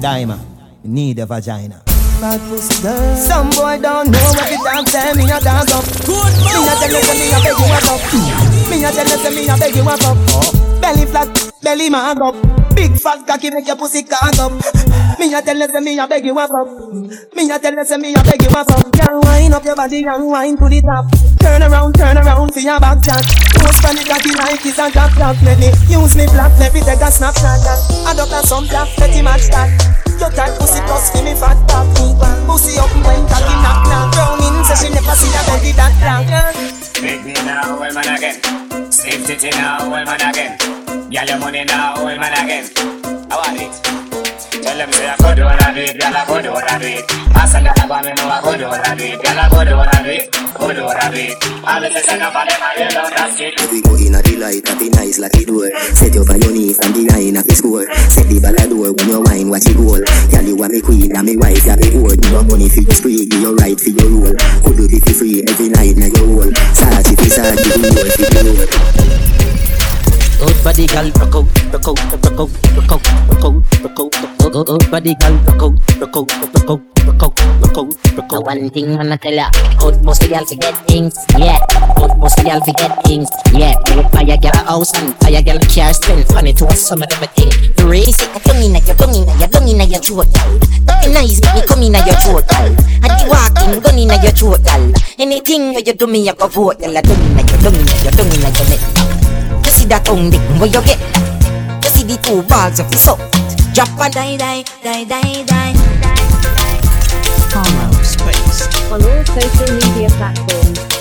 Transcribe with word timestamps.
Diamond, 0.00 0.40
need 0.82 1.18
a 1.18 1.26
vagina. 1.26 1.82
Bad 2.20 2.40
pussy 2.48 2.82
girl. 2.82 3.16
Some 3.16 3.50
boy 3.50 3.78
don't 3.80 4.10
know 4.10 4.18
what 4.18 4.48
the 4.48 4.58
dance 4.64 4.92
say. 4.92 5.12
Me 5.14 5.24
a 5.24 5.40
dance 5.40 5.72
up. 5.72 5.84
Good 6.06 6.32
me 6.44 6.50
a 6.50 6.74
tell 6.78 6.90
you 6.90 7.02
say 7.02 7.16
me 7.18 7.32
a 7.32 7.38
beg 7.42 7.58
you 7.58 7.66
up. 7.74 8.70
Me 8.70 8.84
a 8.84 8.90
tell 8.92 9.08
you 9.08 9.18
say 9.18 9.34
me 9.34 9.48
a 9.48 9.56
beg 9.56 9.74
you 9.74 9.82
up. 9.82 9.98
Oh. 10.02 10.78
Belly 10.80 11.06
flat, 11.06 11.52
belly 11.62 11.90
mag 11.90 12.20
up. 12.20 12.34
Big 12.74 12.96
fat 12.98 13.26
cocky 13.26 13.50
make 13.50 13.66
your 13.66 13.76
pussy 13.76 14.02
cock 14.02 14.38
up. 14.38 14.52
Me 15.18 15.32
a 15.34 15.42
tell 15.42 15.56
you 15.56 15.68
say 15.68 15.80
me 15.80 15.98
a 15.98 16.06
beg 16.06 16.24
you 16.24 16.38
up. 16.38 16.50
Me 17.34 17.50
a 17.50 17.58
tell 17.58 17.74
you 17.74 17.84
say 17.84 17.96
me 17.96 18.14
a 18.14 18.22
beg 18.22 18.42
you 18.42 18.48
up. 18.56 18.66
Girl, 18.92 19.20
wind 19.22 19.54
up 19.54 19.64
your 19.64 19.76
body 19.76 20.04
and 20.04 20.26
wind 20.26 20.58
to 20.58 20.68
the 20.68 20.80
top. 20.82 21.06
Turn 21.40 21.62
around, 21.62 21.94
turn 21.94 22.18
around 22.18 22.52
see 22.52 22.64
your 22.64 22.80
back 22.80 23.02
chat. 23.02 23.24
Post 23.58 23.84
on 23.84 23.96
the 23.96 24.04
cocky 24.06 24.32
like 24.34 24.64
it's 24.64 24.78
a 24.78 24.90
drop 24.90 25.12
top. 25.12 25.36
Let 25.42 25.58
me 25.58 25.70
use 25.90 26.16
me 26.16 26.26
black, 26.30 26.52
let 26.58 26.74
me 26.74 26.80
take 26.80 27.00
a 27.00 27.10
snapshot. 27.10 27.60
Adopt 28.10 28.32
a 28.32 28.40
some 28.46 28.66
black, 28.66 28.88
let 28.98 29.10
him 29.10 29.24
match 29.24 29.48
that. 29.50 29.70
Your 30.18 30.30
tight 30.30 30.54
pussy 30.58 30.80
plus 30.86 31.10
give 31.12 31.24
me 31.24 31.34
fat 31.34 31.58
top. 31.68 31.86
Pussy 32.46 32.78
up 32.78 32.90
when 33.02 33.22
cocky 33.26 33.54
knock 33.62 33.80
knock. 33.90 34.14
Brown 34.14 34.40
in 34.42 34.64
say 34.64 34.86
she 34.86 34.88
never 34.94 35.14
see 35.18 35.30
a 35.30 35.40
belly 35.46 35.72
that 35.74 35.94
long. 36.02 36.26
Make 37.02 37.24
me 37.24 37.34
now, 37.44 37.78
well 37.78 37.92
man 37.92 38.08
again. 38.14 38.38
Save 38.92 39.26
titty 39.26 39.50
now, 39.50 39.90
well 39.90 40.04
man 40.04 40.22
again. 40.22 40.58
Girl 41.10 41.26
your 41.26 41.38
money 41.38 41.64
now, 41.64 41.98
well 42.02 42.18
man 42.18 42.34
again. 42.34 42.70
I 43.30 43.34
want 43.36 43.60
it. 43.60 44.03
Tell 44.50 44.78
them 44.78 44.92
say 44.92 45.08
I 45.08 45.16
go 45.16 45.34
do 45.34 45.44
what 45.44 45.62
I 45.62 45.74
do 45.74 45.80
it, 45.80 46.00
girl 46.00 46.16
I 46.16 46.26
go 46.26 46.42
do 46.42 46.50
what 46.52 46.70
I 46.70 46.78
do 46.78 46.86
it. 46.86 47.04
I 47.36 47.46
said 47.46 47.64
that 47.64 47.76
go 47.76 47.96
me 48.02 48.12
know 48.14 48.28
I 48.28 48.40
go 48.42 48.52
do 48.56 48.66
what 48.68 48.86
I 48.86 48.94
do 48.94 49.04
girl 49.22 49.38
I 49.38 49.48
go 49.48 49.60
do 49.64 49.76
what 49.76 49.94
I 49.94 50.02
do 50.02 50.10
it, 50.10 50.32
do 50.74 50.82
what 50.84 50.98
I 51.02 51.10
do 51.10 51.20
it. 51.20 51.36
Things 51.38 52.08
I 52.08 52.16
know 52.18 52.30
for 52.30 52.44
them 52.44 52.62
I. 52.62 52.74
We 53.70 53.82
go 53.82 53.94
in 53.96 54.14
a 54.14 54.20
the 54.22 54.36
light, 54.38 54.64
at 54.68 54.80
nice 54.94 55.18
like 55.18 55.32
the 55.32 55.44
door. 55.44 55.68
Set 55.94 56.14
you 56.14 56.24
for 56.24 56.36
your 56.36 56.52
knees 56.52 56.78
and 56.78 56.94
behind 56.94 57.36
of 57.36 57.44
the 57.46 57.54
score. 57.54 57.86
Set 58.10 58.26
the 58.28 58.38
ball 58.38 58.54
door 58.54 58.92
when 58.94 59.08
you 59.08 59.20
wine, 59.24 59.48
watch 59.50 59.66
it 59.66 59.76
roll. 59.76 60.00
Girl, 60.30 60.46
you 60.46 60.56
are 60.62 60.70
me 60.70 60.80
queen 60.80 61.10
and 61.14 61.26
me 61.26 61.36
wife, 61.36 61.66
you 61.66 61.76
be 61.76 61.88
whore. 61.94 62.14
You 62.14 62.30
want 62.34 62.48
money 62.50 62.68
for 62.68 62.80
your 62.80 62.94
spree, 62.94 63.26
give 63.26 63.42
your 63.42 63.54
right 63.56 63.78
for 63.78 63.90
your 63.90 64.08
role. 64.10 64.36
Could 64.64 64.76
do 64.76 64.86
it 64.86 65.04
free 65.14 65.42
every 65.46 65.68
night 65.72 65.96
now 65.96 66.10
your 66.10 66.26
whole. 66.30 66.52
Sarge 66.74 67.12
if 67.12 67.20
hard, 67.36 67.58
give 67.58 67.74
you 67.74 67.90
more 67.90 68.08
for 68.12 68.22
your 68.22 68.44
role. 68.54 69.83
Good 70.38 70.64
body 70.64 70.86
girl, 70.86 71.10
rock 71.20 71.34
out, 71.34 71.46
rock 71.72 71.88
out, 71.88 71.98
rock 72.12 72.38
out, 72.38 72.50
rock 72.76 72.92
out, 72.92 73.02
rock 73.28 73.44
out, 73.44 73.54
rock 73.82 74.00
out, 74.00 74.14
rock 74.40 74.56
out. 74.56 74.66
Good 74.66 74.90
body 74.90 75.14
girl, 75.14 75.34
rock 75.44 75.62
out, 75.62 75.74
rock 76.00 76.16
out, 76.16 76.30
rock 76.30 76.70
out, 76.70 76.80
rock 77.06 77.22
out, 77.22 77.40
rock 77.60 77.78
out, 77.78 78.16
rock 78.16 78.32
out. 78.32 78.44
one 78.44 78.70
thing 78.70 78.98
I'ma 78.98 79.16
tell 79.16 79.32
ya, 79.32 79.48
good 79.78 80.02
pussy 80.04 80.28
girl 80.28 80.44
forget 80.44 80.76
things, 80.86 81.14
yeah. 81.38 81.58
Good 81.96 82.12
pussy 82.20 82.42
girl 82.42 82.60
forget 82.60 82.92
things, 83.04 83.30
yeah. 83.52 83.74
Good 83.86 84.10
fire 84.10 84.36
girl 84.36 84.52
a 84.54 84.64
house 84.64 84.92
and 84.98 85.14
fire 85.22 85.42
girl 85.42 85.56
a 85.56 85.66
car 85.70 85.92
spend 85.94 86.26
funny 86.28 86.52
to 86.52 86.66
us 86.66 86.80
some 86.82 87.02
of 87.02 87.08
them 87.08 87.22
a 87.22 87.26
thing. 87.26 87.50
Race 87.88 88.20
it 88.20 88.42
come 88.42 88.56
inna 88.62 88.80
your 88.80 88.96
tongue 88.96 89.14
inna 89.14 89.34
your 89.38 89.48
tongue 89.48 89.68
inna 89.68 89.84
your 89.84 90.00
throat, 90.00 90.28
girl. 90.34 90.58
Talking 90.86 91.12
nice 91.14 91.40
me 91.54 91.62
come 91.66 91.82
inna 91.82 91.98
your 92.04 92.16
throat, 92.20 92.46
girl. 92.48 92.72
And 93.00 93.12
the 93.16 93.24
walking 93.28 93.80
gun 93.80 93.98
inna 93.98 94.16
your 94.22 94.32
throat, 94.32 94.64
girl. 94.64 94.92
Anything 95.18 95.74
you 95.74 95.94
do 95.94 96.06
me, 96.06 96.28
I 96.28 96.34
go 96.34 96.48
vote, 96.48 96.80
girl. 96.80 96.96
I 96.96 97.00
tongue 97.02 97.22
inna 97.22 97.42
your 97.42 97.58
tongue 97.62 97.78
inna 97.80 97.94
your 98.02 98.12
tongue 98.12 98.34
inna 98.34 98.50
your 98.50 98.68
neck. 98.68 99.23
See 99.84 99.88
that 99.90 100.06
tongue 100.06 100.30
dick 100.30 100.40
where 100.58 100.64
you 100.64 100.80
get? 100.80 100.96
You 101.84 101.90
see 101.90 102.04
the 102.04 102.16
two 102.22 102.40
balls 102.48 102.80
of 102.80 102.88
soap. 102.94 103.20
Drop 103.74 103.90
a 104.00 104.08
die 104.08 104.38
die 104.38 104.64
die 104.82 105.04
die 105.04 105.44
die. 105.44 105.74
on 108.90 109.02
all 109.02 109.24
social 109.26 109.74
media 109.74 110.08
platforms. 110.16 110.93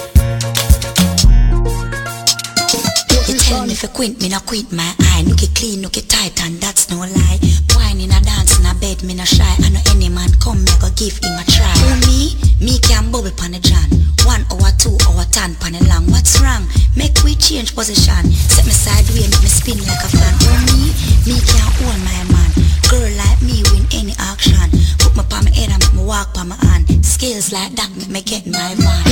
Tell 3.43 3.65
me 3.65 3.73
if 3.73 3.83
you 3.83 3.89
quint, 3.89 4.21
me 4.21 4.29
no 4.29 4.39
quint 4.39 4.71
my 4.71 4.87
eye. 5.11 5.23
Look 5.27 5.43
it 5.43 5.53
clean, 5.55 5.81
look 5.81 5.97
it 5.97 6.07
tight, 6.09 6.39
and 6.43 6.55
that's 6.59 6.89
no 6.89 6.99
lie. 6.99 7.39
Wine 7.75 7.99
in 7.99 8.11
a 8.11 8.19
dance 8.23 8.57
in 8.57 8.65
a 8.65 8.73
bed, 8.79 9.03
me 9.03 9.13
no 9.13 9.23
shy. 9.23 9.43
I 9.43 9.69
know 9.69 9.83
any 9.91 10.09
man 10.09 10.31
come, 10.39 10.63
me 10.63 10.71
go 10.79 10.89
give 10.95 11.17
him 11.19 11.35
a 11.35 11.43
try. 11.43 11.73
For 11.83 11.95
me, 12.07 12.35
me 12.63 12.79
can 12.79 13.11
bubble 13.11 13.31
pan 13.35 13.51
the 13.51 13.59
John. 13.59 13.89
One 14.23 14.47
hour, 14.51 14.71
two 14.79 14.95
hour, 15.07 15.25
ten 15.31 15.55
pan 15.59 15.75
the 15.75 15.83
long. 15.91 16.07
What's 16.07 16.39
wrong? 16.39 16.63
Make 16.95 17.19
we 17.23 17.35
change 17.35 17.75
position. 17.75 18.31
Set 18.31 18.65
me 18.65 18.71
sideways, 18.71 19.27
make 19.27 19.43
me 19.43 19.51
spin 19.51 19.79
like 19.83 20.03
a 20.03 20.09
fan. 20.09 20.33
For 20.39 20.57
me, 20.71 20.95
me 21.27 21.35
can 21.43 21.67
own 21.83 21.99
my 22.07 22.21
man. 22.31 22.49
Girl 22.87 23.11
like 23.19 23.41
me 23.43 23.63
win 23.73 23.83
any 23.91 24.15
auction. 24.31 24.71
Put 25.13 25.29
my 25.29 25.29
palm 25.29 25.45
my 25.45 25.51
head 25.51 25.69
and 25.69 25.79
make 25.79 25.93
me 25.93 26.03
walk 26.03 26.33
pa 26.33 26.43
my 26.43 26.55
hand. 26.55 26.89
Skills 27.05 27.53
like 27.53 27.75
that 27.75 27.89
make 27.97 28.09
me 28.09 28.21
get 28.21 28.47
my 28.47 28.73
man. 28.81 29.05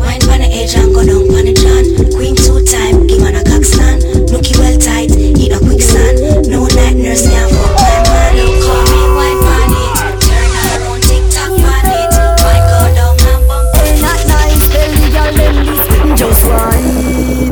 Wine 0.00 0.20
pan 0.24 0.40
the 0.40 0.48
edge 0.48 0.74
and 0.76 0.94
go 0.94 1.04
down 1.04 1.28
pan 1.28 1.44
the 1.44 1.52
John. 1.52 1.84
Queen 2.16 2.34
two 2.34 2.64
time, 2.64 3.06
give 3.06 3.20
man 3.20 3.36
a 3.36 3.44
cock 3.44 3.64
stand. 3.64 4.00
Looky 4.32 4.56
well 4.56 4.78
tight, 4.80 5.12
eat 5.12 5.52
a 5.52 5.58
quicksand. 5.58 6.48
No 6.48 6.64
night 6.72 6.96
nurse, 6.96 7.26
me 7.26 7.36
a 7.36 7.48
fuck 7.52 7.99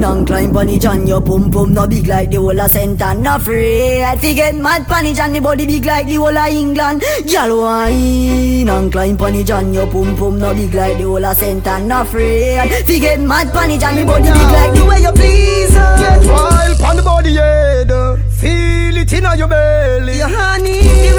and 0.09 0.27
climb 0.27 0.57
on 0.57 0.69
it 0.69 0.85
and 0.85 1.09
your 1.09 1.21
pum 1.21 1.51
pum 1.51 1.75
no 1.75 1.87
big 1.87 2.07
like 2.07 2.31
the 2.31 2.37
whole 2.37 2.61
of 2.61 2.71
Saint 2.71 3.01
and 3.03 3.23
no 3.23 3.37
afraid 3.37 4.21
to 4.21 4.35
get 4.35 4.55
mad 4.55 4.87
it 5.05 5.19
and 5.19 5.35
the 5.35 5.41
body 5.41 5.67
big 5.67 5.85
like 5.85 6.07
the 6.07 6.15
whole 6.17 6.37
of 6.37 6.53
England 6.53 7.03
Girl 7.31 7.61
wine 7.63 8.69
and 8.69 8.93
climb 8.93 9.21
on 9.21 9.35
it 9.35 9.51
and 9.51 9.75
your 9.75 9.87
pum 9.87 10.17
pum 10.17 10.39
no 10.39 10.55
big 10.55 10.75
like 10.75 10.97
the 10.99 11.05
whole 11.05 11.25
of 11.25 11.37
Saint 11.37 11.67
and 11.67 11.89
no 11.89 12.03
afraid 12.03 12.71
to 12.87 12.99
get 12.99 13.21
mad 13.21 13.49
it 13.49 13.83
and 13.83 13.99
the 13.99 14.05
body 14.05 14.31
big 14.39 14.51
like 14.57 14.75
the 14.75 14.85
way 14.87 15.01
you 15.03 15.13
please 15.13 15.75
Get 15.75 16.25
wild 16.27 16.79
pon 16.79 16.97
the 16.97 17.03
body 17.03 17.35
head. 17.35 17.91
Feel 18.39 18.97
it 18.97 19.13
inna 19.13 19.37
your 19.37 19.49
belly. 19.49 20.17
Your 20.19 20.29
honey, 20.29 21.11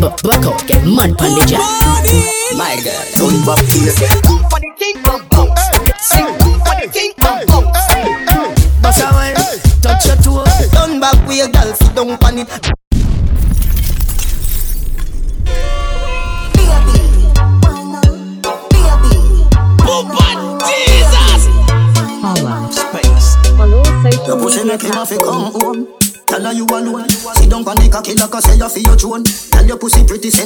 broke. 0.00 0.22
Bu- 0.22 0.28
Buck 0.28 0.46
out, 0.46 0.66
get 0.66 0.84
mad 0.84 1.16
pon 1.18 1.34
the 1.34 1.46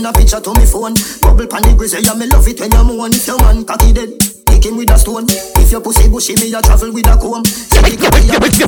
send 0.05 0.17
a 0.17 0.19
picture 0.19 0.41
to 0.41 0.53
me 0.59 0.67
phone. 0.67 0.95
Bubble 1.21 1.47
pon 1.47 1.63
the 1.63 1.75
grizzly, 1.77 2.03
yeah 2.03 2.15
me 2.15 2.27
love 2.27 2.47
it 2.49 2.61
when 2.61 2.71
you 2.71 2.85
moan. 2.85 3.13
If 3.13 3.27
your 3.27 3.39
man 3.41 3.65
cocky 3.65 3.93
dead, 3.93 4.11
kick 4.47 4.65
him 4.65 4.77
with 4.77 4.91
a 4.91 4.99
stone. 4.99 5.27
If 5.29 5.73
your 5.73 5.81
pussy 5.81 6.09
bushy, 6.09 6.37
me 6.37 6.53
a 6.53 6.61
travel 6.61 6.93
with 6.93 7.09
a 7.09 7.17
comb. 7.17 7.45
Say 7.45 7.81
the 7.81 7.97
cocky 7.97 8.29
a 8.29 8.37
pussy 8.37 8.65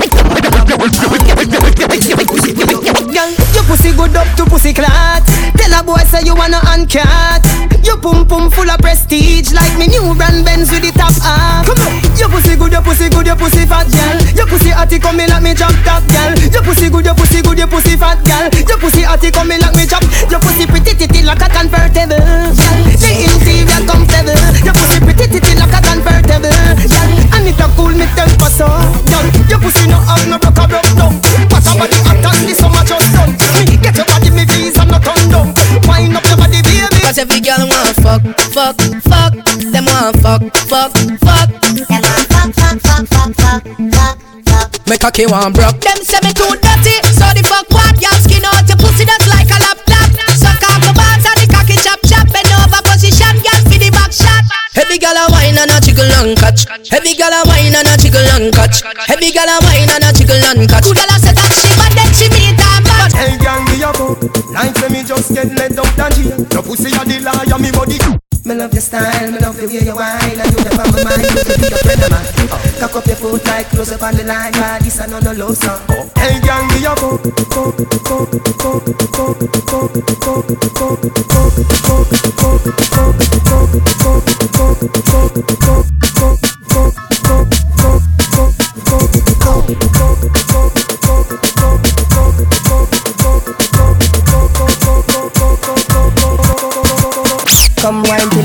with 2.53 2.71
your 2.73 2.83
Girl, 3.13 3.31
your 3.53 3.65
pussy 3.65 3.93
good 3.93 4.17
up 4.17 4.29
to 4.37 4.45
pussy 4.45 4.73
clot. 4.73 5.25
Tell 5.57 5.73
a 5.73 5.81
boy 5.85 6.01
say 6.09 6.25
you 6.25 6.35
wanna 6.35 6.61
uncat. 6.73 7.45
Your 7.85 7.97
pum 7.99 8.27
pum 8.27 8.51
full 8.51 8.69
of 8.69 8.81
prestige, 8.81 9.53
like 9.53 9.73
me 9.79 9.87
new 9.87 10.15
brand 10.19 10.45
Benz 10.45 10.71
with 10.71 10.83
the 10.83 10.91
top 10.91 11.15
off. 11.23 11.65
Come 11.65 11.81
on, 11.87 12.03
your 12.19 12.29
pussy 12.29 12.57
good, 12.57 12.73
your 12.73 12.83
pussy 12.83 13.09
good, 13.09 13.27
your 13.27 13.37
pussy 13.37 13.63
fat, 13.65 13.87
girl. 13.89 14.19
Your 14.35 14.47
pussy 14.47 14.71
hotty 14.75 14.99
coming 15.01 15.29
like 15.29 15.43
me 15.43 15.55
drop 15.55 15.73
top, 15.87 16.03
girl. 16.11 16.35
Your 16.51 16.63
pussy 16.67 16.91
good, 16.91 17.05
your 17.05 17.15
pussy 17.15 17.43
good, 17.43 17.59
your 17.59 17.69
pussy 17.71 17.95
fat, 17.97 18.19
girl. 18.27 18.51
Your 18.67 18.79
pussy 18.79 19.03
hotty 19.07 19.31
coming 19.33 19.61
like 19.63 19.77
me 19.79 19.87
drop. 19.87 20.03
Your 20.29 20.41
pussy 20.43 20.67
pretty 20.97 21.13
titty 21.13 21.27
like 21.27 21.43
a 21.43 21.49
convertible, 21.49 22.17
girl. 22.17 22.81
The 22.97 23.11
interior 23.29 23.81
comfortable. 23.85 24.33
Your 24.65 24.73
pussy 24.73 24.99
pretty 25.05 25.27
titty 25.29 25.53
like 25.61 25.77
a 25.77 25.81
convertible, 25.85 26.49
girl. 26.49 27.13
And 27.37 27.47
it 27.49 27.61
a 27.61 27.67
cool 27.77 27.93
me 27.93 28.07
temper 28.17 28.49
so, 28.49 28.67
girl. 29.05 29.27
Your 29.49 29.61
pussy 29.61 29.85
no 29.89 30.01
have 30.01 30.25
no 30.29 30.39
broke 30.41 30.57
a 30.57 30.65
broke 30.65 30.93
down. 30.97 31.21
What 31.53 31.67
a 31.69 31.73
body 31.77 31.99
hot 32.01 32.25
and 32.25 32.49
the 32.49 32.55
summer 32.57 32.85
just 32.89 33.13
done. 33.13 33.33
Me 33.69 33.77
get 33.77 33.97
your 33.97 34.07
body, 34.09 34.31
me 34.33 34.45
visa 34.49 34.85
no 34.89 34.97
turn 34.97 35.21
down. 35.29 35.53
Wind 35.85 36.17
up 36.17 36.25
your 36.25 36.37
body, 36.41 36.65
baby. 36.65 37.01
Cause 37.05 37.19
every 37.21 37.41
girl 37.45 37.69
want 37.69 37.93
fuck, 38.01 38.23
fuck, 38.57 38.77
fuck. 39.05 39.33
Them 39.69 39.85
want 39.85 40.17
fuck, 40.25 40.43
fuck, 40.65 40.93
fuck. 41.21 41.49
Them 41.61 42.01
want 42.01 42.25
fuck, 42.33 42.51
fuck, 42.57 42.81
fuck, 42.81 43.05
fuck, 43.05 43.37
fuck, 43.37 43.65
fuck. 43.93 44.17
fuck. 44.49 44.89
Me 44.89 44.97
cocky 44.97 45.27
want 45.29 45.53
broke. 45.53 45.77
Them 45.85 46.01
say 46.01 46.25
me 46.25 46.33
too 46.33 46.57
dirty, 46.57 46.97
so 47.13 47.29
the 47.37 47.45
fuck 47.45 47.69
what? 47.69 47.86
Every 54.97 55.05
Every 55.05 55.13
gal 55.13 55.29
a 55.29 55.31
wine 55.31 55.59
and 55.59 55.71
a 55.71 55.79
jiggle 55.79 56.11
and 56.11 56.39
catch. 56.39 56.65
Every 56.91 57.13
gal 57.13 57.29
a 57.29 57.47
wine 57.47 57.75
and 57.75 57.87
a 57.87 57.99
jiggle 58.01 58.25
and 58.33 58.55
catch. 58.55 58.83
Every 59.11 59.31
gal 59.31 59.45
a 59.45 59.61
wine 59.61 59.91
and 59.93 60.05
a 60.05 60.11
jiggle 60.11 60.41
and 60.41 60.67
catch. 60.67 60.85
Good 60.85 60.97
gal 60.97 61.13
a 61.13 61.21
say 61.21 61.37
that 61.37 61.53
she 61.53 61.69
bad, 61.77 61.93
then 61.93 62.09
she 62.17 62.33
meet 62.33 62.57
a 62.57 62.81
man. 62.81 63.11
Hey, 63.13 63.37
gang, 63.37 63.65
me 63.69 63.85
a 63.85 63.93
go. 63.93 64.17
Like 64.55 64.75
say 64.79 64.89
me 64.89 65.05
just 65.05 65.35
get 65.35 65.53
let 65.53 65.77
out 65.77 65.99
and 66.01 66.15
jail. 66.17 66.47
Your 66.49 66.63
pussy 66.63 66.97
a 66.97 67.05
the 67.05 67.21
liar, 67.21 67.59
me 67.59 67.71
body. 67.73 68.26
Me 68.47 68.55
love 68.55 68.73
your 68.73 68.81
style, 68.81 69.33
me 69.33 69.39
love 69.41 69.57
the 69.57 69.67
way 69.67 69.83
you 69.83 69.93
whine 69.93 70.39
And 70.39 70.53
you 70.53 70.63
never 70.63 70.87
my 70.93 71.03
mind, 71.03 71.23
you 71.35 71.43
be 71.59 71.67
your 71.67 71.79
friend 71.83 72.03
of 72.05 72.11
mine 72.15 72.47
oh. 72.55 72.77
Cock 72.79 72.95
up 72.95 73.07
your 73.07 73.17
foot 73.17 73.45
like 73.45 73.67
close 73.71 73.91
up 73.91 74.03
on 74.05 74.15
the 74.15 74.23
line 74.23 74.53
But 74.53 74.83
this 74.83 75.01
a 75.01 75.07
no 75.09 75.19
no 75.19 75.33
low 75.33 75.53
song 75.53 75.83
oh. 75.91 76.09
Hey 76.15 76.39
gang, 76.39 76.69
me 76.69 76.87
a 76.87 76.95
go 76.95 77.19
Come 97.87 98.03
wine 98.03 98.36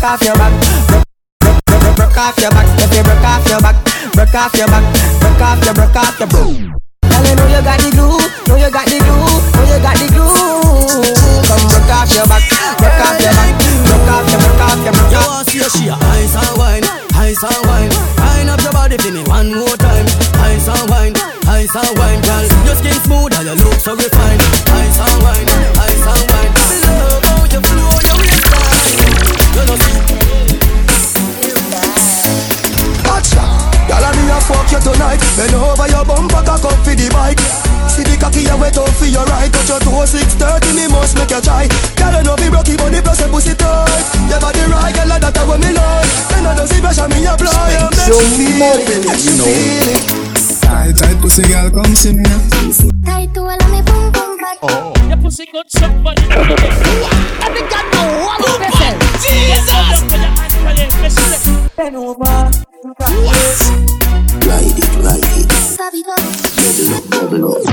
broke, 0.00 0.12
off 0.12 0.24
your 0.24 0.34
back, 0.36 0.52
broke, 0.88 1.04
broke, 1.44 1.60
broke, 1.68 1.96
broke 1.96 2.16
off 2.16 2.38
your 2.40 2.50
back. 2.50 2.66
If 2.80 2.96
you 2.96 3.02
broke 3.04 3.20
off 3.20 3.44
your 3.48 3.60
back, 3.60 3.76
broke 4.16 4.34
off 4.34 4.54
your 4.56 4.66
back, 4.68 4.84
broke 5.20 5.44
off 5.44 5.64
your, 5.64 5.74
broke 5.74 5.96
off 5.96 6.16
your. 6.16 6.28
Girl, 6.28 7.24
you 7.28 7.36
know 7.36 7.46
you 7.52 7.60
got 7.60 7.76
the 7.84 7.90
glue, 7.92 8.16
know 8.48 8.56
you 8.56 8.70
got 8.72 8.88
the 8.88 8.96
glue, 8.96 9.28
know 9.28 9.64
you 9.68 9.78
got 9.84 9.96
the 10.00 10.08
glue. 10.08 11.04
Come 11.44 11.64
broke 11.68 11.92
off 11.92 12.08
your 12.16 12.24
back, 12.24 12.44
broke 12.80 13.02
off 13.04 13.20
your 13.20 13.34
back, 13.36 13.52
broke 13.60 14.08
off 14.08 14.24
your, 14.24 14.40
broke 14.40 14.64
off 14.64 14.80
your, 14.80 14.92
broke 14.96 15.12
You 15.12 15.20
off. 15.20 15.28
want 15.28 15.48
to 15.52 15.68
see 15.68 15.84
she 15.84 15.92
and 15.92 16.54
wine, 16.56 16.84
ice 17.20 17.44
and 17.44 17.60
wine. 17.68 17.92
Wine 18.16 18.48
up 18.48 18.60
your 18.64 18.72
body 18.72 18.96
for 18.96 19.12
me 19.12 19.22
one 19.28 19.52
more 19.52 19.76
time. 19.76 20.08
Ice 20.48 20.64
and 20.64 20.88
wine, 20.88 21.12
ice 21.44 21.76
and 21.76 21.92
wine, 22.00 22.20
girl. 22.24 22.48
Your 22.64 22.76
skin 22.80 22.96
smooth 23.04 23.36
and 23.36 23.52
your 23.52 23.56
look 23.68 23.76
so 23.76 23.92
refined. 23.92 24.19
You 48.20 48.28
it. 49.46 49.96
Tight, 50.60 50.92
tight 50.92 51.16
pussy 51.22 51.42
girl, 51.48 51.70
come 51.70 51.96
see 51.96 52.12
me. 52.12 52.22
Tight 53.02 53.32
to 53.32 53.40
all 53.40 53.56
me 53.72 53.80
boom 53.80 54.12
boom 54.12 54.36
back. 54.36 54.60
Your 55.08 55.16
pussy 55.16 55.46
good 55.46 55.64
somebody. 55.70 56.20
Every 56.28 57.62
girl 57.64 57.84
know 57.90 58.20
what 58.20 58.44
you 58.44 58.52
person. 58.60 58.94
Jesus. 59.24 60.04
Bend 61.74 61.96
over. 61.96 62.20
Ride 64.44 64.76
it, 64.76 64.92
ride 65.00 65.24
it. 65.24 65.48
Bobby 65.78 66.02
go. 66.04 66.14
Bubble 66.60 66.92
up, 66.92 67.04
bubble 67.08 67.56
up. 67.56 67.64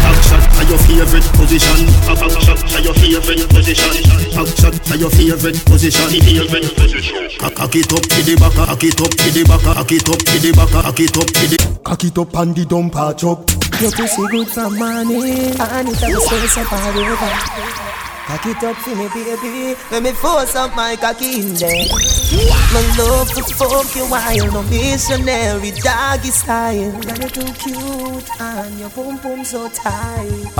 Back 0.00 0.16
shot 0.24 0.40
to 0.56 0.62
your 0.64 0.78
favorite 0.78 1.28
position. 1.36 1.84
Back 2.06 2.30
shot 2.40 2.82
your 2.82 2.94
favorite 2.94 3.48
position. 3.50 4.09
Back 4.90 4.98
shot 4.98 5.12
to 5.12 5.22
your 5.22 5.36
favorite 5.38 5.64
position. 5.66 6.10
Favorite 6.10 6.74
position. 6.74 7.28
Cock 7.38 7.76
it 7.76 7.92
up 7.92 8.02
to 8.02 8.22
the 8.26 8.34
back, 8.34 8.52
cock 8.54 8.82
it 8.82 9.00
up 9.00 9.10
to 9.10 9.30
the 9.30 9.44
back, 9.46 9.62
cock 9.62 9.92
it 9.92 10.08
up 10.08 10.18
to 10.18 10.38
the 10.42 10.50
back, 10.50 10.68
cock 10.70 10.98
it 10.98 11.16
up 11.16 11.26
to 11.30 11.46
the. 11.46 11.78
Cock 11.84 12.04
it 12.04 12.18
up 12.18 12.34
and 12.34 12.56
the 12.56 12.64
dumper 12.66 13.14
chuck. 13.14 13.46
Your 13.80 13.92
pussy 13.92 14.26
good 14.34 14.48
for 14.48 14.68
money, 14.70 15.54
and 15.54 15.88
it 15.88 16.02
a 16.02 16.20
space 16.20 16.58
up 16.58 16.72
all 16.72 16.98
over. 16.98 17.30
Cock 18.26 18.46
it 18.46 18.62
up 18.64 18.76
for 18.82 18.94
me, 18.96 19.06
baby. 19.14 19.78
Let 19.92 20.02
me 20.02 20.10
force 20.10 20.56
up 20.56 20.74
my 20.74 20.96
cocky 20.96 21.38
in 21.38 21.54
there. 21.54 21.86
My 22.74 22.82
love 22.98 23.30
to 23.30 23.42
fuck 23.54 23.94
you 23.94 24.04
while 24.10 24.50
no 24.50 24.62
missionary 24.64 25.70
doggy 25.70 26.30
style. 26.34 26.90
Girl, 26.98 27.18
you 27.18 27.28
too 27.30 27.52
cute 27.62 28.40
and 28.40 28.78
your 28.80 28.90
boom 28.90 29.18
boom 29.18 29.44
so 29.44 29.68
tight. 29.68 30.50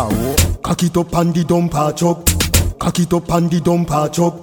Cock 0.62 0.82
it 0.84 0.96
up 0.96 1.12
and 1.14 1.34
the 1.34 1.42
dumper 1.42 1.96
chuck. 1.96 2.49
Cock 2.80 2.98
it 2.98 3.12
up 3.12 3.30
and 3.30 3.50
the 3.50 3.60
dumper 3.60 4.10
chuck. 4.10 4.40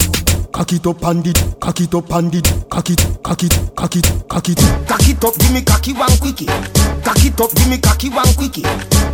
Cock 0.54 0.72
it 0.72 0.86
up 0.86 1.04
and 1.04 1.24
the, 1.24 1.34
cock 1.60 1.82
it 1.82 1.94
up 1.94 2.10
and 2.14 2.32
the, 2.32 2.40
cock 2.70 2.90
it, 2.90 3.02
cock 3.24 3.44
it, 3.44 3.54
cock 3.76 3.96
it, 3.98 4.08
cock 4.30 4.48
it. 4.48 4.58
Cock 4.88 5.10
it 5.10 5.24
up, 5.26 5.36
give 5.38 5.52
me 5.52 5.62
cocky 5.62 5.94
one 5.94 6.18
quickie. 6.22 6.46
Cock 6.46 7.26
it 7.26 7.42
up, 7.42 7.52
give 7.52 7.68
me 7.68 7.78
cocky 7.78 8.10
one 8.10 8.34
quickie. 8.38 8.62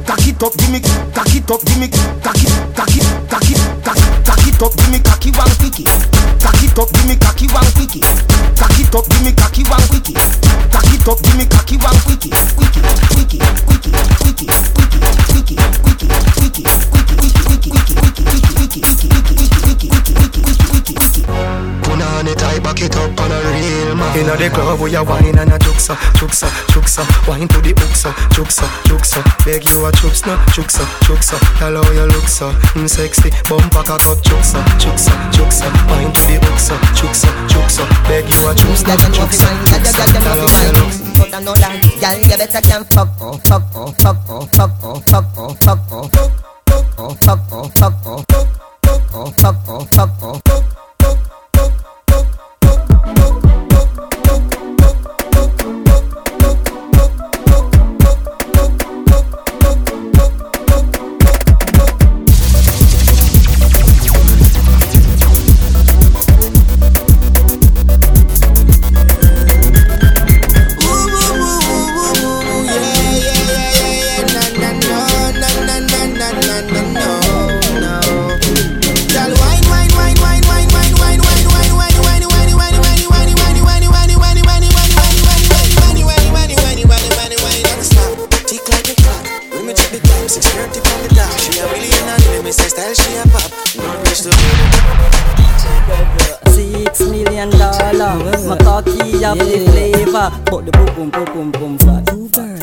Cock 0.06 0.28
it 0.28 0.44
up, 0.44 0.54
give 0.60 0.70
me, 0.70 0.80
cock 1.16 1.34
it 1.34 1.50
up, 1.50 1.64
give 1.66 1.80
me, 1.80 1.88
cock 2.22 2.38
it, 2.38 2.52
cock 2.76 2.94
it, 2.94 3.08
cock 3.32 3.50
it, 3.50 3.60
cock 3.84 3.98
it 3.98 4.14
give 4.76 4.92
me 4.92 5.00
cocky 5.00 5.32
one 5.32 5.50
quickie. 5.60 5.86
Cock 6.40 6.64
it 6.64 6.78
up, 6.78 6.90
give 6.92 7.08
me 7.08 7.16
cocky 7.16 7.48
one 7.48 7.72
quickie. 7.76 8.02
Cock 8.56 8.80
it 8.80 8.96
up, 8.96 9.08
give 9.08 9.24
me 9.24 9.32
cocky 9.32 9.64
one 9.64 9.88
quickie. 9.88 10.14
Cock 10.14 10.92
it 10.92 11.08
up, 11.08 11.20
give 11.24 11.38
me 11.38 11.46
cocky 11.48 11.78
one 11.78 12.00
quickie. 12.04 12.30
Quickie, 12.60 12.82
quickie, 13.16 13.40
quickie, 13.72 13.88
quickie, 13.88 13.92
quickie, 14.20 14.48
quickie, 14.76 15.00
quickie, 15.32 15.58
quickie, 15.84 16.64
quickie, 16.64 17.03
tight, 22.44 22.64
back 22.64 22.82
it 22.82 22.96
up 22.96 23.20
on 23.20 23.32
a 23.32 23.40
real 23.52 23.96
man. 23.96 24.12
The 24.38 24.50
club 24.50 24.80
we 24.80 24.96
a 24.96 25.04
wine 25.04 25.38
and 25.38 25.54
a 25.54 25.58
juksa, 25.60 25.96
juksa, 26.20 26.48
juksa. 26.74 27.04
Wine 27.28 27.48
to 27.48 27.62
the 27.62 27.74
hooksa, 27.74 28.12
juksa, 28.36 28.66
juksa. 28.88 29.24
Beg 29.46 29.64
you 29.70 29.86
a 29.86 29.92
chups 29.92 30.26
no, 30.26 30.36
juksa, 30.52 30.84
juksa. 31.06 31.38
Hello 31.60 31.82
you 31.94 32.06
look 32.12 32.28
so 32.28 32.52
mm, 32.76 32.90
sexy. 32.90 33.30
Bumper 33.48 33.84
cock 33.84 34.08
up, 34.08 34.20
juksa, 34.24 34.60
juksa, 34.82 35.14
juksa. 35.32 35.68
Wine 35.90 36.12
to 36.12 36.22
the 36.28 36.38
hooksa, 36.44 36.76
juksa, 37.00 37.30
juksa. 37.48 37.84
Beg 38.08 38.26
you 38.28 38.42
a 38.48 38.54
chups 38.54 38.84
no, 38.88 38.96
juksa, 39.16 39.48
juksa. 39.70 40.04
Hello 40.28 40.48
you 40.48 40.72
look 40.80 40.92
so. 40.92 41.04
But 41.14 41.34
I 41.34 41.40
know 41.42 41.54
that, 41.56 41.82
girl, 42.02 42.18
you 42.20 42.38
better 42.38 42.62
can 42.62 42.84
fuck 42.86 43.10
oh, 43.22 43.38
fuck 43.46 43.64
oh, 43.76 43.92
fuck 44.02 44.18
oh, 44.30 44.46
fuck 44.54 44.72
oh, 44.84 45.54
fuck 45.62 46.53
oh, 46.98 47.16
fuck 47.22 47.40
oh, 47.52 47.70
fuck 47.70 47.94
oh, 48.06 48.24
fuck 48.30 48.48
oh, 48.86 48.86
fuck 48.86 49.14
oh, 49.14 49.32
fuck 49.32 49.56
oh, 49.68 49.86
fuck 49.86 50.10
oh, 50.22 50.40
fuck 50.46 50.60
oh. 50.60 50.64
Six 51.04 51.43
cocky 99.38 99.58
the 99.58 99.72
flavor, 99.72 100.30
but 100.46 100.66
the 100.66 100.72
boom 100.72 100.86
boom 100.96 101.10
boom 101.10 101.26
boom 101.26 101.52
boom 101.52 101.78
fat. 101.78 102.06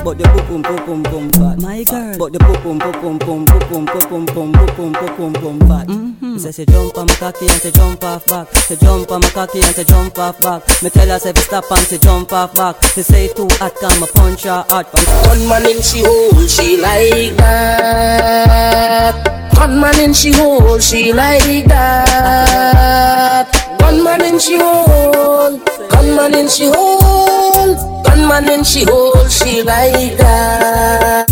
But 0.05 0.19
the 0.19 0.25
boom 0.25 0.47
boom 0.47 0.63
boom 0.63 0.77
boom 0.87 1.03
boom 1.03 1.31
fat. 1.33 1.59
My 1.61 1.83
girl, 1.85 2.17
but 2.19 2.33
the 2.33 2.39
boom 2.39 2.63
boom 2.63 2.79
boom 2.79 3.19
boom 3.19 3.19
boom 3.19 3.45
boom 3.45 3.85
boom 3.85 4.27
boom 4.27 4.27
boom 4.27 4.53
boom 4.53 4.93
boom 4.93 5.17
boom 5.17 5.33
boom 5.33 5.59
fat. 5.69 5.87
Mm-hmm. 5.89 6.39
Say 6.39 6.53
she 6.53 6.65
jump 6.67 6.97
on 6.97 7.07
my 7.07 7.15
cocky 7.15 7.49
and 7.49 7.61
she 7.61 7.71
jump 7.71 8.05
off 8.05 8.27
back. 8.27 8.49
She 8.67 8.77
jump 8.77 9.11
on 9.11 9.21
my 9.21 9.29
cocky 9.31 9.61
and 9.61 9.75
she 9.75 9.85
jump 9.85 10.19
off 10.19 10.41
back. 10.41 10.63
Me 10.83 10.91
tell 10.91 11.09
her 11.09 11.19
say 11.19 11.33
stop 11.35 11.71
and 11.71 11.87
she 11.87 11.99
jump 11.99 12.33
off 12.33 12.55
back. 12.55 12.77
She 12.95 13.03
say 13.03 13.29
too 13.29 13.49
hot, 13.59 13.75
come 13.77 14.03
a 14.03 14.07
punch 14.07 14.45
her 14.45 14.65
hot. 14.69 14.87
One 15.29 15.49
man 15.49 15.67
in 15.67 15.83
she 15.83 16.03
hole, 16.05 16.47
she 16.47 16.77
like 16.81 17.37
that. 17.37 19.15
One 19.59 19.81
man 19.81 20.01
in 20.01 20.13
she 20.15 20.33
hole, 20.33 20.79
she 20.79 21.13
like 21.13 21.67
that. 21.67 23.70
One 23.81 24.05
man 24.05 24.23
in 24.23 24.39
she 24.39 24.57
hole, 24.59 25.59
one 25.59 26.17
man 26.17 26.35
in 26.35 26.49
she 26.49 26.67
hole, 26.67 27.75
one 28.05 28.29
man 28.29 28.49
in 28.51 28.65
she 28.65 28.85
hole, 28.85 29.27
she 29.29 29.63
like 29.63 30.17
that. 30.19 31.27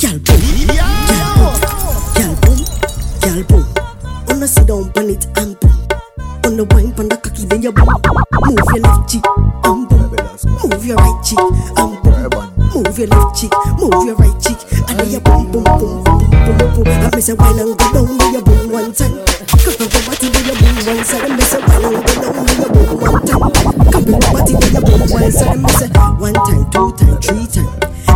Girl 0.00 0.18
boom, 0.24 0.40
girl 0.70 0.84
boom, 1.38 1.54
girl 2.16 2.34
boom, 2.40 2.58
girl 3.20 3.42
boom. 3.44 3.64
wanna 4.28 4.46
sit 4.48 4.66
down 4.66 4.90
on 4.96 5.10
it 5.10 5.26
and 5.38 5.58
boom. 5.60 5.70
On 6.44 6.56
the 6.56 6.64
wine, 6.72 6.92
on 6.98 7.08
the 7.08 7.16
cocky, 7.16 7.44
then 7.46 7.62
you 7.62 7.72
boom. 7.72 7.88
Move 8.44 8.58
your 8.72 8.82
left 8.82 9.10
cheek 9.10 9.24
and 9.64 9.88
boom. 9.88 10.10
Move 10.64 10.84
your 10.84 10.96
right 10.96 11.24
cheek 11.24 11.38
and 11.40 12.02
boom. 12.02 12.14
Move 12.74 12.98
your 12.98 13.08
left 13.08 13.36
cheek, 13.40 13.52
move 13.78 14.04
your 14.04 14.16
right 14.16 14.36
cheek, 14.40 14.58
and 14.88 14.98
then 14.98 15.10
you 15.10 15.20
boom, 15.20 15.50
boom, 15.52 15.64
boom, 15.64 16.02
boom, 16.04 16.22
boom, 16.58 16.74
boom. 16.74 16.86
I 16.88 17.10
miss 17.14 17.28
a 17.28 17.34
wine 17.36 17.58
and 17.58 17.76
go 17.78 17.92
down, 17.92 18.18
then 18.18 18.32
you 18.34 18.42
boom 18.42 18.72
one 18.72 18.92
time. 18.92 19.14
Cock 19.62 19.80
up 19.80 19.92
your 19.92 20.02
body, 20.08 20.28
then 20.28 20.44
you 20.46 20.54
boom 20.58 20.63
one 20.86 21.04
side. 21.04 21.30
I 21.30 21.36
miss 21.36 21.54
a 21.54 21.58
and 21.58 21.66
go 21.66 22.02
down, 22.02 22.44
then 22.44 22.58
you 22.60 22.68
boom 22.74 23.00
one 23.00 23.24
time. 23.24 23.40
Cock 23.40 23.94
up 23.94 24.06
your 24.06 24.20
body, 24.20 24.54
then 24.54 24.72
you 24.74 24.80
boom 24.84 25.02
one 25.10 25.32
side. 25.32 25.48
I 25.48 25.56
miss 25.56 25.80
a 25.80 25.88
one 26.20 26.34
time, 26.34 26.64
two 26.70 26.92
time, 26.96 27.16
three 27.20 27.46
time. 27.48 27.72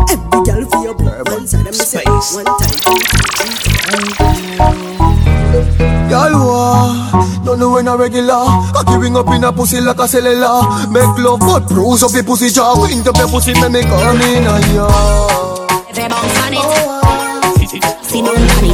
Every 0.09 0.41
girl 0.45 0.63
for 0.69 0.81
your 0.85 0.95
boom 0.95 1.25
one 1.25 1.47
side. 1.47 1.67
I 1.67 1.71
miss 1.71 1.95
a 1.95 2.03
one 2.05 2.45
time, 2.45 2.79
two 2.85 2.99
time, 3.09 3.25
three 3.25 4.13
time. 4.17 4.39
Y'all 6.11 7.45
Don't 7.45 7.59
know 7.59 7.71
when 7.73 7.89
a 7.89 7.97
regular 7.97 8.45
Cocky 8.73 8.97
ring 8.99 9.17
up 9.17 9.29
in 9.29 9.45
a 9.45 9.53
pussy 9.53 9.81
like 9.81 9.99
a 9.99 10.09
cellular 10.09 10.63
Make 10.91 11.19
love 11.19 11.41
but 11.41 11.67
bruise 11.69 12.03
up 12.03 12.13
your 12.13 12.23
pussy 12.25 12.49
jaw 12.49 12.81
Wind 12.81 13.07
up 13.09 13.17
your 13.17 13.29
pussy 13.29 13.53
make 13.55 13.73
me 13.73 13.83
come 13.83 14.21
in 14.21 14.45
a 14.45 14.61
ya 14.75 14.89
They 15.93 16.09
bounce 16.09 16.39
on 16.41 16.55
it. 16.55 17.09
Sit 18.03 18.25
down 18.25 18.37
on 18.37 18.68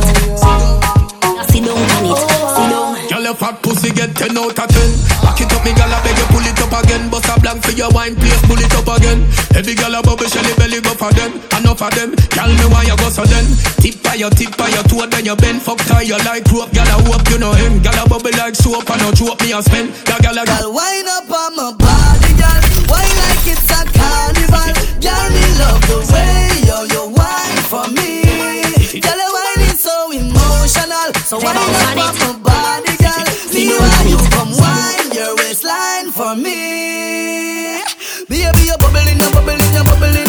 pussy 4.28 4.32
get 4.32 4.32
10 4.32 4.38
out 4.38 4.58
of 4.58 4.68
10 4.68 5.24
Back 5.24 5.40
it 5.40 5.52
up, 5.52 5.64
me 5.64 5.72
gal, 5.74 5.92
I 5.92 6.00
beg 6.04 6.16
you 6.16 6.26
pull 6.32 6.44
it 6.44 6.60
up 6.60 6.72
again. 6.84 7.10
Bust 7.10 7.28
a 7.28 7.40
blank 7.40 7.64
for 7.64 7.72
your 7.72 7.90
wine, 7.90 8.14
please 8.16 8.40
pull 8.44 8.60
it 8.60 8.72
up 8.74 8.88
again. 8.96 9.24
Every 9.56 9.74
gal 9.74 9.94
a 9.94 10.02
bubble, 10.02 10.26
shelly 10.26 10.52
belly 10.56 10.80
go 10.80 10.94
for 10.94 11.12
them. 11.12 11.40
Enough 11.58 11.82
of 11.82 11.92
them, 11.94 12.14
gal, 12.30 12.48
me 12.48 12.66
why 12.68 12.84
you 12.84 12.96
go 12.96 13.08
so 13.08 13.24
then. 13.24 13.44
Tip 13.80 14.02
by 14.02 14.14
your 14.14 14.30
tip 14.30 14.56
by 14.56 14.68
your 14.68 14.82
toe, 14.84 15.06
then 15.06 15.24
you 15.24 15.36
bend. 15.36 15.62
Fuck 15.62 15.78
tie 15.88 16.02
you 16.02 16.16
like 16.24 16.46
rope, 16.52 16.72
gal, 16.72 16.86
I 16.86 16.96
hope 17.08 17.28
you 17.30 17.38
know 17.38 17.52
him. 17.52 17.80
Gal, 17.82 17.96
a 18.04 18.08
bubble 18.08 18.32
like 18.36 18.54
soap, 18.54 18.88
and 18.90 19.00
no 19.00 19.12
choke 19.12 19.40
me 19.42 19.52
a 19.52 19.62
spend. 19.62 19.92
Gal, 20.04 20.20
gal, 20.20 20.38
a 20.38 20.44
Girl, 20.44 20.72
wind 20.72 21.08
up 21.08 21.28
on 21.30 21.56
my 21.56 21.72
body, 21.72 22.32
girl. 22.36 22.60
Wine 22.88 23.16
like 23.24 23.48
it's 23.48 23.68
a 23.72 23.80
carnival. 23.96 24.72
Girl, 25.00 25.26
me 25.32 25.44
love 25.60 25.82
the 25.88 25.98
way 26.12 26.64
you 26.68 26.78
you 26.92 27.04
wine 27.16 27.64
for 27.72 27.86
me. 27.92 28.24
Girl, 29.00 29.16
your 29.16 29.32
wine 29.32 29.62
is 29.72 29.80
so 29.80 30.12
emotional. 30.12 31.10
So 31.24 31.40
wind 31.40 31.56
up 31.56 31.72
on 31.72 31.96
my 31.96 32.32
body, 32.44 32.93
waistline 35.54 36.10
for 36.10 36.34
me. 36.34 37.82
Baby, 38.28 38.62
you 38.66 38.76
bubbling, 38.80 39.20
you 39.20 39.30
bubbling, 39.30 39.72
you 39.72 39.84
bubbling, 39.84 40.23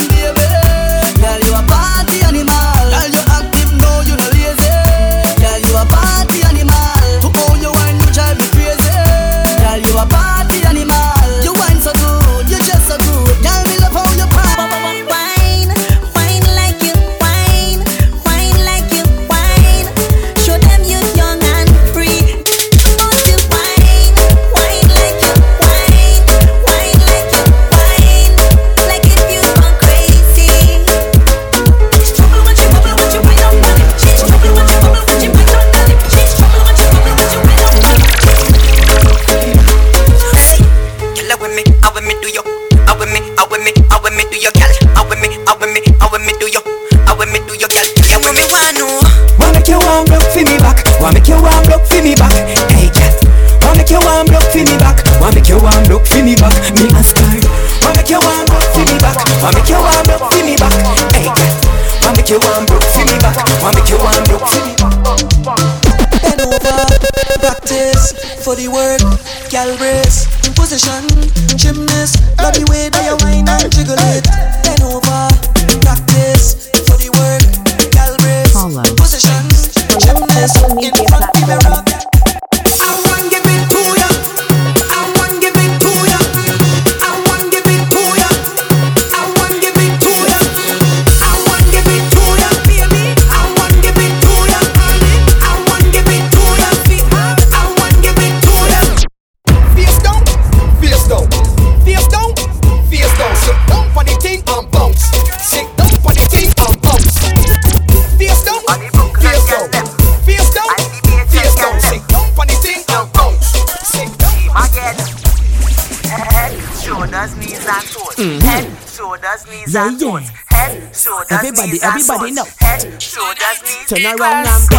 Turn 123.88 124.04
around 124.04 124.48
and 124.48 124.75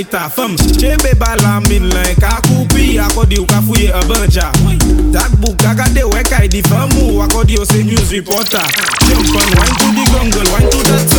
ita 0.00 0.30
fam. 0.30 0.56
Chebe 0.80 1.14
bala 1.18 1.60
min 1.68 1.88
len 1.92 2.14
ka 2.16 2.40
koupi 2.48 2.98
akodi 2.98 3.38
ou 3.38 3.46
ka 3.46 3.60
fouye 3.60 3.92
e 3.92 4.02
banja. 4.08 4.50
Tak 5.12 5.36
bou 5.40 5.54
gaga 5.60 5.88
de 5.92 6.04
wek 6.04 6.32
ay 6.32 6.46
e 6.46 6.48
di 6.48 6.62
fam 6.62 6.88
ou 7.02 7.20
akodi 7.22 7.58
ou 7.58 7.66
se 7.66 7.82
news 7.84 8.10
reporter 8.10 8.64
Jump 9.08 9.36
on 9.36 9.48
wine 9.58 9.76
to 9.76 9.86
the 9.96 10.04
jungle, 10.12 10.48
wine 10.52 10.70
to 10.70 10.78
the 10.88 11.09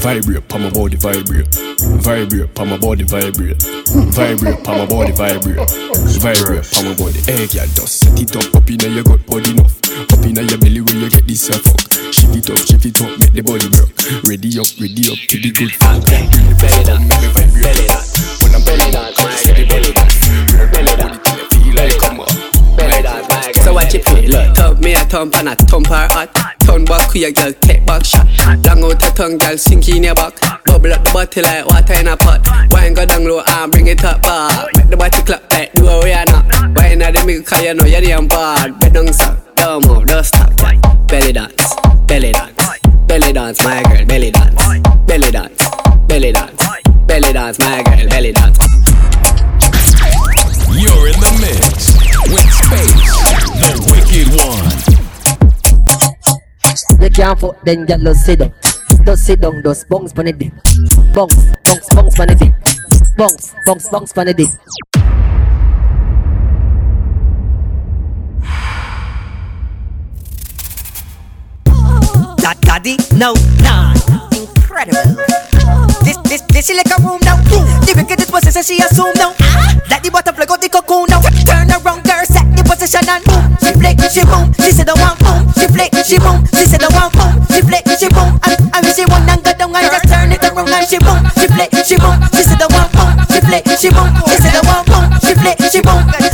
Vibrate, 0.00 0.48
pa 0.48 0.56
my 0.58 0.70
body 0.70 0.96
vibrate. 0.96 1.46
Vibrate, 2.00 2.54
pa 2.54 2.64
my 2.64 2.78
body 2.78 3.04
vibrate. 3.04 3.60
Vibrate, 4.16 4.64
pa 4.64 4.72
my 4.72 4.86
body 4.86 5.12
vibrate. 5.12 5.60
Vibrate, 6.16 6.64
pa 6.72 6.82
my 6.82 6.94
body. 6.96 7.20
Hey, 7.28 7.46
girl, 7.46 7.68
just 7.76 8.00
set 8.00 8.18
it 8.18 8.34
up, 8.34 8.54
up 8.56 8.70
inna 8.70 8.88
your 8.88 9.04
gut 9.04 9.24
body 9.26 9.50
enough. 9.50 9.76
Up 10.12 10.24
inna 10.24 10.40
your 10.40 10.58
belly 10.58 10.80
when 10.80 10.96
you 11.00 11.10
get 11.10 11.26
this 11.26 11.48
your 11.48 11.58
fuck. 11.58 11.80
Shift 12.12 12.34
it 12.34 12.48
up, 12.50 12.58
shift 12.64 12.86
it 12.86 13.00
up, 13.02 13.12
make 13.20 13.32
the 13.36 13.42
body 13.44 13.68
work. 13.76 13.92
Ready 14.24 14.56
up, 14.56 14.72
ready 14.80 15.04
up 15.12 15.20
to 15.28 15.36
the 15.36 15.50
good 15.52 15.72
fuck. 15.76 16.00
Belly 16.08 16.84
down, 16.84 17.04
make 17.04 17.20
me 17.20 17.28
vibrate. 17.36 17.62
Belly 17.62 17.86
down. 17.86 18.04
When 18.40 18.54
I'm 18.56 18.64
belly 18.64 18.88
down, 18.90 19.12
come 19.12 19.32
set 19.36 19.52
the 19.52 19.68
body 19.68 19.92
down. 19.92 20.08
Belly 20.72 20.96
down, 20.96 21.29
So 23.64 23.74
what 23.74 23.92
you 23.92 24.02
feel? 24.02 24.30
Look, 24.30 24.56
thump 24.56 24.80
me 24.80 24.94
a 24.94 25.04
thump 25.04 25.36
and 25.36 25.48
a 25.48 25.54
thump 25.56 25.86
her 25.88 26.08
hot. 26.10 26.30
Turn 26.60 26.84
back, 26.84 27.08
queer 27.10 27.32
girl, 27.32 27.52
take 27.60 27.84
back 27.86 28.04
shot. 28.04 28.26
Long 28.64 28.84
out 28.84 29.02
her 29.02 29.10
tongue, 29.10 29.38
girl, 29.38 29.56
sink 29.58 29.88
in 29.88 30.04
your 30.04 30.14
back. 30.14 30.40
Bubble 30.64 30.92
up 30.92 31.04
the 31.04 31.10
body 31.12 31.42
like 31.42 31.66
water 31.66 31.94
in 32.00 32.08
a 32.08 32.16
pot. 32.16 32.46
Wine 32.72 32.94
go 32.94 33.04
down 33.04 33.24
low 33.24 33.42
and 33.46 33.72
bring 33.72 33.86
it 33.86 34.04
up 34.04 34.22
back. 34.22 34.68
Make 34.76 34.88
the 34.88 34.96
body 34.96 35.22
clap 35.22 35.50
like 35.52 35.72
do 35.74 35.86
a 35.86 36.00
Rihanna. 36.02 36.76
Wine 36.76 37.02
at 37.02 37.14
the 37.14 37.24
middle, 37.26 37.42
cause 37.42 37.62
you 37.62 37.74
know 37.74 37.84
you're 37.84 38.00
the 38.00 38.26
bad. 38.28 38.78
Bed 38.80 38.94
down, 38.94 39.12
sir. 39.12 39.36
Don't 39.56 39.86
move, 39.86 40.06
don't 40.06 40.24
stop. 40.24 40.50
Belly 41.06 41.32
dance, 41.32 41.74
belly 42.06 42.32
dance, 42.32 42.78
belly 43.06 43.32
dance, 43.32 43.64
my 43.64 43.82
girl, 43.82 44.06
belly 44.06 44.30
dance, 44.30 44.54
belly 45.06 45.30
dance, 45.32 45.62
belly 46.06 46.32
dance, 46.32 46.62
belly 47.06 47.32
dance, 47.32 47.58
my 47.58 47.82
girl, 47.82 48.08
belly 48.08 48.32
dance. 48.32 48.69
You 57.10 57.16
can't 57.16 57.40
fuck 57.40 57.60
then 57.64 57.86
girl 57.86 57.98
just 57.98 58.24
sit 58.24 58.38
down 58.38 58.52
Just 59.04 59.26
sit 59.26 59.40
down, 59.40 59.60
just 59.64 59.88
bounce 59.88 60.12
pon 60.12 60.26
the 60.26 60.32
dick 60.32 60.52
Bounce, 61.12 61.34
bounce, 61.64 61.88
bounce 61.92 62.14
pon 62.14 62.28
the 62.28 62.34
dick 62.36 62.54
Bounce, 63.16 63.52
bounce, 63.66 63.88
bounce 63.88 64.12
pon 64.12 64.26
the 64.26 64.34
dick 64.34 64.48
daddy, 72.62 72.96
no, 73.16 73.34
nah, 73.66 73.92
incredible. 74.30 75.18
This, 76.06 76.16
this, 76.30 76.42
this 76.42 76.66
she 76.68 76.74
like 76.74 76.86
a 76.86 77.02
room 77.02 77.18
now. 77.24 77.36
The 77.42 77.94
wickedest 77.96 78.30
position 78.30 78.62
she 78.62 78.78
assume 78.78 79.12
now. 79.16 79.34
The 80.00 80.08
butterfly 80.10 80.46
got 80.46 80.62
the 80.62 80.68
cocoon 80.70 81.06
now. 81.10 81.20
Turn 81.44 81.68
around, 81.70 82.04
girl, 82.06 82.24
set 82.24 82.46
the 82.56 82.62
position 82.62 83.02
and 83.10 83.22
boom. 83.26 83.58
She 83.60 83.72
flick, 83.74 83.98
she 84.10 84.22
boom. 84.24 84.54
She 84.54 84.70
said 84.70 84.86
the 84.86 84.94
one 84.96 85.09
boom. 85.09 85.09
She 85.09 85.09
flick, 85.88 86.04
she 86.04 86.18
boom. 86.18 86.44
She 86.52 86.64
said 86.66 86.80
the 86.80 86.90
one 86.92 87.10
boom. 87.16 87.32
She 87.48 87.62
flick, 87.64 87.84
she 87.96 88.08
boom. 88.12 88.36
And, 88.44 88.60
and 88.74 88.82
when 88.84 88.92
she 88.92 89.04
want 89.08 89.28
and 89.28 89.40
go 89.40 89.52
down 89.56 89.72
and 89.72 89.88
just 89.88 90.08
turn 90.08 90.32
it 90.32 90.44
around 90.44 90.68
and 90.68 90.86
she 90.86 90.98
boom. 91.00 91.20
She 91.40 91.46
flick, 91.48 91.72
she 91.84 91.96
boom. 91.96 92.16
She 92.36 92.42
said 92.44 92.60
the 92.60 92.68
one 92.68 92.90
boom. 92.92 93.12
She 93.32 93.40
flick, 93.40 93.64
she 93.80 93.88
boom. 93.88 94.08
She 94.28 94.36
said 94.36 94.52
the 94.52 94.62
one 94.68 94.84
boom. 94.84 95.08
She 95.24 95.32
flick, 95.32 95.56
she 95.72 95.80
boom. 95.80 96.29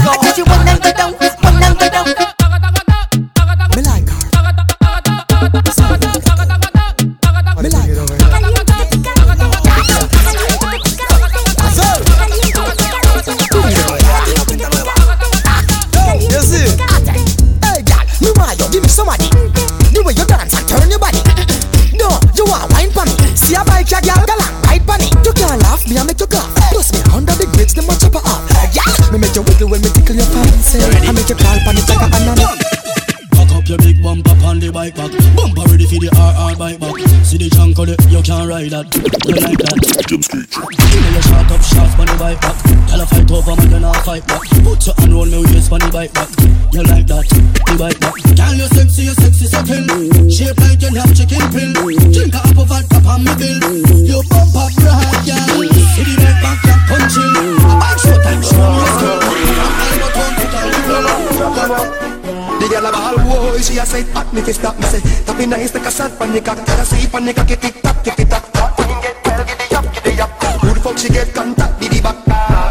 Me 65.37 65.45
in 65.45 65.51
nice 65.51 65.75
like 65.75 65.87
a 65.87 65.91
shot 65.91 66.13
pon 66.19 66.33
the 66.33 66.41
cock 66.41 66.59
Tell 66.65 66.79
her 66.79 66.85
see 66.85 67.07
pon 67.09 67.25
the 67.25 67.33
cocky 67.33 67.57
tick 67.57 67.83
tock, 67.83 68.03
tick 68.03 68.15
tick 68.17 68.29
tock 68.29 68.45
When 68.79 68.89
you 68.89 68.99
get 69.03 69.17
well, 69.25 69.45
giddy 69.45 69.75
up, 69.77 69.87
giddy 69.93 70.21
up 70.21 70.31
Who 70.61 70.69
the 70.73 70.81
fuck 70.81 70.99
she 70.99 71.09
get 71.09 71.35
contact, 71.35 71.81
diddy 71.81 72.01
back 72.01 72.17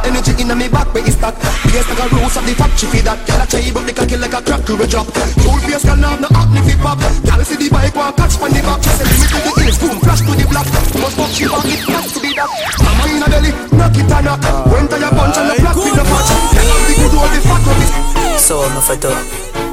Energy 0.05 0.33
inna 0.41 0.55
me 0.55 0.67
back, 0.69 0.89
where 0.93 1.05
is 1.05 1.17
that? 1.21 1.35
Yes, 1.73 1.85
like 1.89 2.01
a 2.01 2.05
rose 2.15 2.37
of 2.37 2.45
the 2.45 2.53
top, 2.55 2.71
she 2.77 2.85
feel 2.89 3.05
that 3.05 3.19
Girl 3.25 3.41
a 3.41 3.45
try 3.45 3.69
but 3.73 3.83
the 3.85 3.93
cocky 3.93 4.17
like 4.17 4.33
a 4.33 4.39
crack 4.41 4.61
to 4.65 4.73
a 4.77 4.85
drop. 4.87 5.07
Cool 5.41 5.59
face 5.65 5.85
can 5.85 6.01
have 6.01 6.19
no 6.21 6.27
acne 6.33 6.61
fi 6.65 6.75
pop 6.81 6.99
Girl 7.25 7.41
see 7.45 7.57
the 7.59 7.67
bike 7.69 7.95
walk 7.95 8.17
catch 8.17 8.35
pon 8.39 8.49
the 8.49 8.61
back 8.65 8.81
She 8.81 8.91
say 8.97 9.05
limit 9.05 9.29
to 9.29 9.39
the 9.45 9.51
hills, 9.61 9.77
boom, 9.77 9.97
flash 10.01 10.21
to 10.25 10.31
the 10.33 10.45
block 10.49 10.67
Must 11.01 11.15
fuck 11.17 11.31
she 11.33 11.45
back, 11.45 11.65
it 11.65 11.85
has 11.91 12.09
to 12.13 12.19
be 12.21 12.31
that 12.33 12.49
Mama 12.81 13.03
inna 13.13 13.27
belly, 13.29 13.51
knock 13.77 13.95
it 13.97 14.09
and 14.09 14.25
knock 14.25 14.41
When 14.71 14.85
to 14.89 14.97
your 14.97 15.13
punch 15.13 15.37
and 15.37 15.47
the 15.49 15.55
black 15.61 15.77
with 15.77 15.95
the 15.95 16.03
patch 16.05 16.29
Tell 16.53 16.69
her 16.69 16.79
the 16.87 16.93
good 16.97 17.13
old 17.13 17.31
the 17.33 17.39
fat 17.45 17.65
of 17.65 17.81
it. 17.83 17.91
So 18.39 18.61
I'm 18.61 18.77
for 18.81 18.97
dog. 18.97 19.64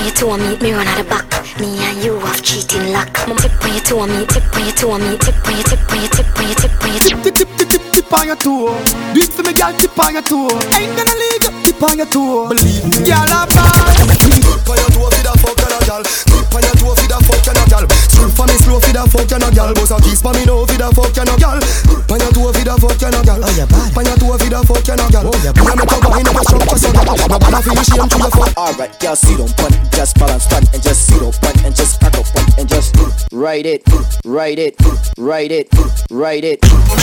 Tip 0.00 0.24
on 0.24 0.40
your 0.40 0.40
toe, 0.40 0.48
meet 0.48 0.62
me 0.62 0.72
run 0.72 0.86
at 0.86 0.96
the 0.96 1.04
back. 1.04 1.28
Me 1.60 1.76
and 1.84 2.02
you 2.02 2.18
have 2.20 2.40
cheating 2.42 2.90
luck. 2.90 3.12
Tip 3.12 3.52
on 3.60 3.72
your 3.72 3.84
toe, 3.84 4.06
me, 4.06 4.24
tip 4.24 4.56
on 4.56 4.64
your 4.64 4.72
toe, 4.72 4.96
me, 4.96 5.18
tip 5.18 5.36
on 5.44 5.52
your, 5.52 5.64
tip 5.68 5.92
on 5.92 6.00
your, 6.00 6.08
tip 6.08 6.40
on 6.40 6.48
your, 6.48 6.56
tip 6.56 6.80
on 6.80 6.88
your, 6.88 7.00
tip. 7.04 7.20
Tip, 7.20 7.34
tip, 7.36 7.48
tip, 7.58 7.68
tip, 7.68 7.82
tip 7.92 8.12
on 8.16 8.26
your 8.26 8.36
toe. 8.36 8.72
Do 9.12 9.20
it 9.20 9.28
for 9.28 9.42
me, 9.44 9.52
girl, 9.52 9.72
tip 9.76 9.98
on 10.00 10.12
your 10.14 10.22
toe. 10.22 10.48
Ain't 10.72 10.96
gonna 10.96 11.12
leave 11.20 11.44
you, 11.44 11.52
tip 11.68 11.82
on 11.84 11.98
your 11.98 12.06
toe. 12.08 12.48
Believe 12.48 12.84
me, 12.88 12.96
girl, 13.04 13.28
I'm 13.28 13.44
fine. 13.52 14.08
Tip 14.16 14.64
on 14.72 14.76
your 14.80 14.88
toe, 14.88 15.10
fi 15.12 15.20
da 15.20 15.36
fuck 15.36 15.60
you, 15.60 15.68
girl. 15.84 16.00
Tip 16.00 16.48
on 16.48 16.62
your 16.64 16.76
toe, 16.80 16.94
fi 16.96 16.96
da 16.96 16.99
fuck 17.40 17.46
you, 17.46 17.60
no 17.60 17.64
girl. 17.66 17.88
Slow 17.88 18.28
for 18.28 18.46
me, 18.46 18.54
slow 18.60 18.80
fi 18.80 18.92
da 18.92 19.06
fuck 19.06 19.30
you, 19.30 19.38
no 19.38 19.50
girl. 19.50 19.72
Boss 19.74 19.90
a 19.90 19.96
kiss 20.00 20.20
for 20.20 20.32
me, 20.32 20.44
no 20.44 20.66
fi 20.66 20.76
da 20.76 20.90
fuck 20.90 21.16
you, 21.16 21.24
no 21.24 21.36
girl. 21.36 21.60
Tip 21.60 22.10
on 22.10 22.20
your 22.20 22.32
toe, 22.32 22.52
fi 22.52 22.64
da 22.64 22.76
fuck 22.76 23.00
you, 23.00 23.10
no 23.10 23.22
girl. 23.24 23.40
Oh, 23.40 23.50
you 23.56 23.66
bad. 23.66 23.92
Tip 23.94 24.04
your 24.04 24.16
toe, 24.16 24.38
fi 24.38 24.48
da 24.48 24.62
fuck 24.62 24.86
you, 24.86 24.96
no 24.96 25.08
girl. 25.08 25.30
Oh, 25.30 25.38
you 25.40 25.52
bad. 25.52 25.64
Me 25.64 25.72
a 25.72 25.76
make 25.76 25.90
you 25.90 26.10
wine 26.10 26.28
up 26.28 26.36
a 26.36 26.42
shop 26.44 26.62
for 26.68 26.78
some. 26.78 26.92
Nobody 26.92 27.58
feel 27.64 27.82
shame 27.82 28.08
to 28.08 28.18
your 28.18 28.30
fuck. 28.30 28.52
Alright, 28.56 29.02
y'all 29.02 29.16
see 29.16 29.36
don't 29.36 29.56
punt, 29.56 29.74
just 29.92 30.18
balance 30.18 30.46
punt 30.46 30.68
and 30.74 30.82
just 30.82 31.06
see 31.06 31.18
don't 31.18 31.40
punt 31.40 31.64
and 31.64 31.74
just 31.74 32.00
pack 32.00 32.14
up 32.18 32.26
punt 32.34 32.58
and 32.58 32.68
just 32.68 32.96
write 33.32 33.66
it, 33.66 33.82
write 34.24 34.58
it, 34.58 34.76
write 35.16 35.50
it, 35.50 35.68
write 36.10 36.44
it, 36.44 36.60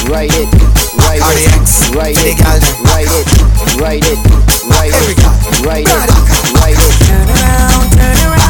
write 0.07 0.33
it, 0.35 0.51
write 1.01 1.17
it, 1.17 1.33
write 1.95 2.17
it, 2.17 2.37
write 2.85 3.05
it, 3.05 3.17
write 3.79 4.05
it, 4.05 4.19
write 4.69 4.93
it, 4.93 5.17
write 5.65 5.87
it, 5.87 5.99
write 6.53 6.77
it. 6.77 6.93
Turn 7.07 7.27
around, 7.29 7.91
turn 7.91 8.17
around, 8.27 8.46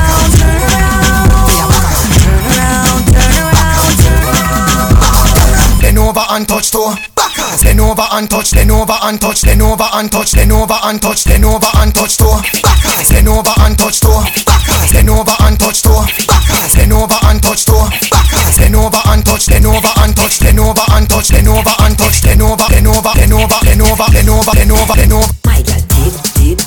over 6.07 6.23
and 6.31 6.47
touch 6.47 6.71
toe. 6.71 6.95
Backers. 7.15 7.63
Lean 7.65 7.79
over 7.79 8.07
and 8.15 8.29
touch. 8.29 8.53
Lean 8.55 8.71
over 8.71 8.95
and 9.03 9.19
touch. 9.19 9.43
Lean 9.43 9.61
over 9.61 9.87
and 9.93 10.11
touch. 10.11 10.35
Lean 10.35 10.51
over 10.51 10.79
and 10.87 11.01
touch. 11.01 11.27
Lean 11.27 11.43
over 11.43 11.67
and 11.83 11.93
touch 11.93 12.15
toe. 12.17 12.39
Backers. 12.63 13.11
Lean 13.11 13.27
over 13.27 13.51
and 13.59 13.75
touch 13.77 13.99
toe. 13.99 14.23
Backers. 14.47 14.93
Lean 14.95 15.09
over 15.09 15.35
and 15.43 15.59
touch 15.59 15.83
toe. 15.83 16.05
Backers. 16.27 16.77
Lean 16.79 16.93
over 16.93 17.19
and 17.27 17.43
touch 17.43 17.65
toe. 17.65 17.89
Backers. 18.07 18.55
Lean 18.59 18.75
over 18.75 19.01
and 19.11 19.25
touch. 19.25 19.47
Lean 19.51 19.65
over 19.67 19.91
and 19.99 20.15
touch. 20.15 20.41
Lean 20.41 20.59
over 20.59 20.85
and 20.95 21.09
touch. 21.09 21.31
Lean 21.31 21.47
over 21.47 21.75
and 21.83 21.97
touch. 21.99 22.23
Lean 22.23 22.41
over. 22.41 22.67
Lean 22.71 22.87
over. 22.87 23.11
Lean 23.19 23.33
over. 23.35 23.59
Lean 23.67 23.81
over. 23.83 24.07
Lean 24.15 24.29
over. 24.31 24.51
Lean 24.55 24.71
over. 24.71 24.93
Lean 24.95 25.11
over. 25.11 25.33
My 25.43 25.59
girl, 25.61 25.83
tip, 25.91 26.15
tip, 26.39 26.59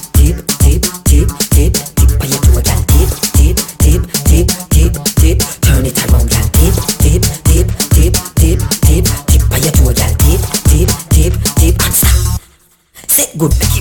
good, 13.40 13.79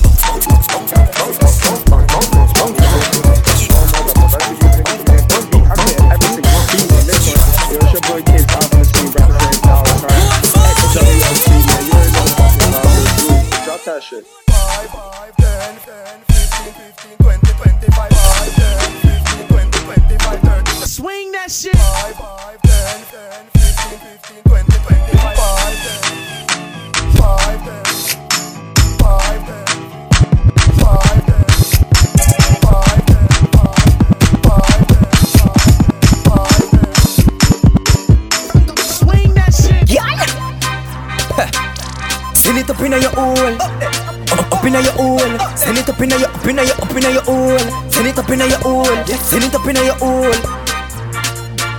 inna 44.80 44.88
your 44.88 44.94
hole. 44.94 45.58
Send 45.58 45.78
it 45.78 45.90
up 45.90 46.00
inna 46.00 46.18
your 46.18 46.30
up 46.30 46.46
inna 46.46 46.64
your 46.64 46.76
up 46.82 46.92
inna 46.96 47.10
your 47.12 47.24
hole. 47.24 47.60
Send 47.92 48.08
it 48.08 48.18
up 48.18 48.30
inna 48.30 48.46
your 48.48 48.60
hole. 48.60 48.86
Yeah. 49.08 49.18
Send 49.18 49.44
it 49.44 49.56
up 49.56 49.68
inna 49.68 49.84
your 49.84 49.96
hole. 49.96 50.34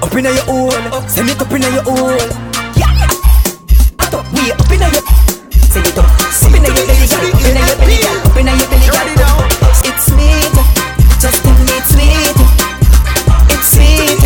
Up 0.02 0.14
inna 0.14 0.30
your 0.30 0.44
hole. 0.44 1.08
Send 1.08 1.30
it 1.30 1.40
up 1.40 1.52
inna 1.52 1.68
your 1.70 1.82
hole. 1.82 2.18
Yeah. 2.76 2.92
At 4.00 4.14
up 4.14 4.26
way 4.32 4.52
up 4.52 4.70
inna 4.70 4.88
your. 4.92 5.04
Send 5.72 5.86
it 5.86 5.98
up. 5.98 6.04
Up 6.04 6.54
inna 6.54 6.68
your 6.68 6.86
belly, 6.86 7.06
girl. 7.08 7.24
Up 7.30 7.46
inna 7.48 7.62
your 7.64 7.78
belly, 7.78 7.96
girl. 8.00 8.20
Up 8.26 8.36
inna 8.36 8.52
your 8.56 8.68
belly, 8.68 9.14
girl. 9.16 9.38
It's 9.88 10.04
sweet. 10.06 10.54
Just 11.20 11.42
tell 11.44 11.56
me 11.56 11.76
sweet. 11.88 12.36
It's 13.54 13.68
sweet. 13.72 14.20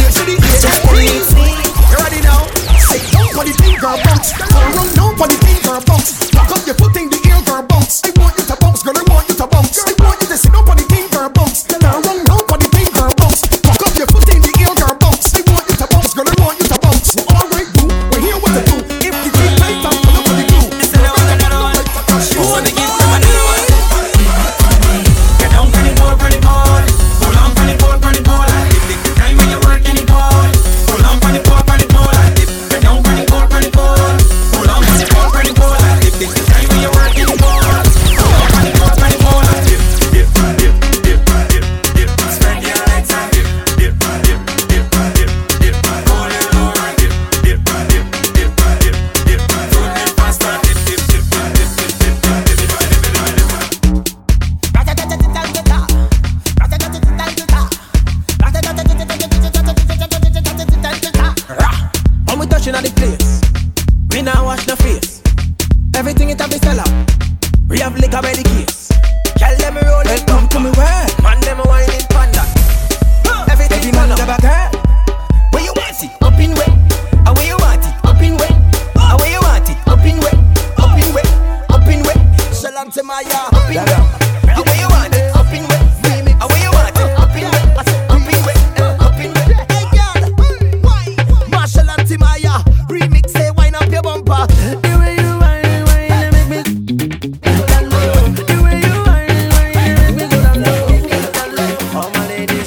Just 0.63 0.83
tell 0.83 0.95
me 0.95 1.07
sweet. 1.31 1.59
You 1.91 1.97
ready 2.03 2.21
now? 2.23 2.43
Say, 2.79 3.01
what 3.35 3.45
do 3.47 3.51
you 3.51 3.57
think 3.57 3.79
about? 3.79 4.94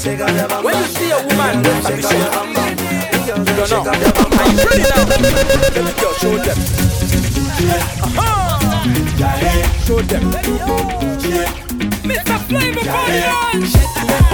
When 0.07 0.15
you 0.15 0.83
see 0.85 1.11
a 1.11 1.17
woman 1.17 1.57
you 3.27 3.43
don't 3.43 3.69
know. 3.69 3.83
Are 3.83 4.47
you 4.47 4.63
ready 4.63 4.87
now? 4.87 5.03
Show 6.13 6.37
them. 6.37 6.57
Show 9.85 9.99
them. 10.03 10.23
Mr. 12.07 12.37
Flavor, 12.47 12.83
party 12.85 13.19
on! 14.21 14.26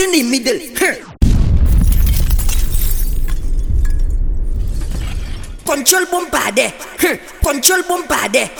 in 0.00 0.12
the 0.12 0.22
middle. 0.22 0.58
Control 5.64 6.04
bombade, 6.06 6.72
control 7.42 7.82
bombade, 7.82 8.50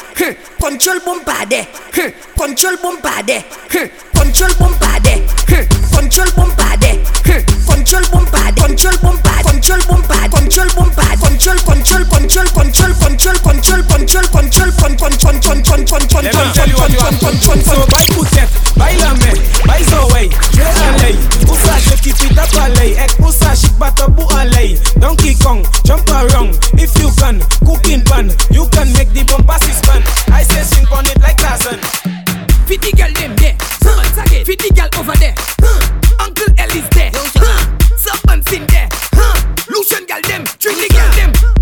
control 0.61 1.01
bombade, 1.01 1.67
control 2.37 2.77
bombade, 2.77 3.45
control 4.13 4.51
bombade. 4.51 5.80
control 6.01 6.33
boom 6.33 6.51
eh. 6.57 6.97
hmm. 7.29 7.45
control 7.69 8.05
boom 8.09 8.25
eh. 8.33 8.53
control 8.57 8.97
boom 9.05 9.17
control 9.21 9.77
boom 9.85 10.01
control 10.33 10.71
control 10.73 12.07
control 12.09 12.09
control 12.09 12.49
control 12.49 13.37
control 13.45 13.81
jump 25.85 26.09
around. 26.09 26.59
If 26.75 26.97
you 27.03 27.11
can 27.19 27.41
cooking 27.67 28.05
pan 28.05 28.31
you 28.51 28.69
can 28.71 28.93
make 28.93 29.11
the 29.11 29.25
bomb 29.27 29.45
pass 29.45 29.65
his 29.67 29.81
pan. 29.81 30.03
I 30.33 30.43
say 30.45 30.63
swing 30.63 30.87
on 30.93 31.07
it 31.07 31.21
like 31.21 31.37
tarzan. 31.37 32.20
Fit 32.71 32.83
the 32.83 32.93
girl 32.93 33.13
them 33.15 33.35
there. 33.35 33.57
Someone 33.83 34.07
target. 34.15 34.47
Fit 34.47 34.61
the 34.61 34.73
girl 34.73 34.89
over 35.01 35.19
there. 35.19 35.35
Huh. 35.59 36.25
Uncle 36.25 36.55
L 36.57 36.71
is 36.71 36.89
there. 36.91 37.11
Huh. 37.13 37.97
Serpent's 37.97 38.53
in 38.53 38.65
there. 38.67 38.89
Huh. 39.13 39.35
Lucian 39.69 40.07
girl 40.07 40.23
them. 40.23 40.45
Treat 40.57 40.79
the 40.79 40.95
girl 40.95 41.11
them. 41.19 41.60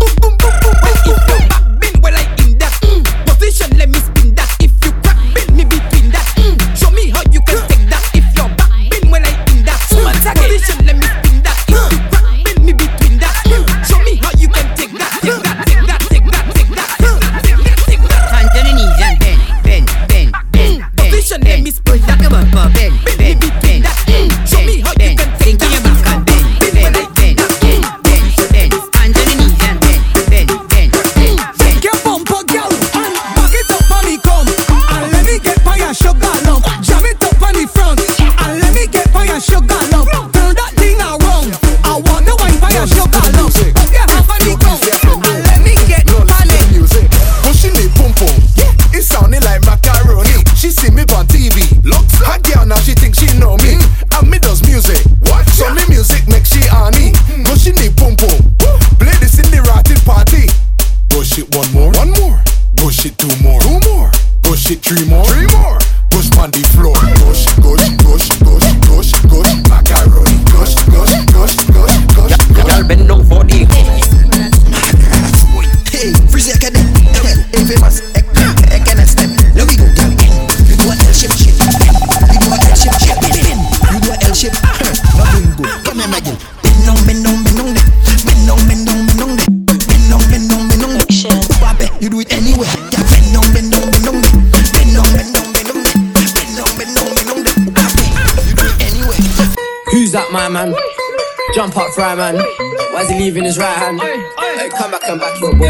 Why's 103.29 103.35
he 103.35 103.41
leaving 103.41 103.45
his 103.45 103.59
right 103.59 103.77
hand? 103.77 104.01
Hey, 104.01 104.69
come 104.69 104.89
back 104.89 105.07
and 105.07 105.19
back 105.19 105.37
it, 105.37 105.53
boy. 105.59 105.69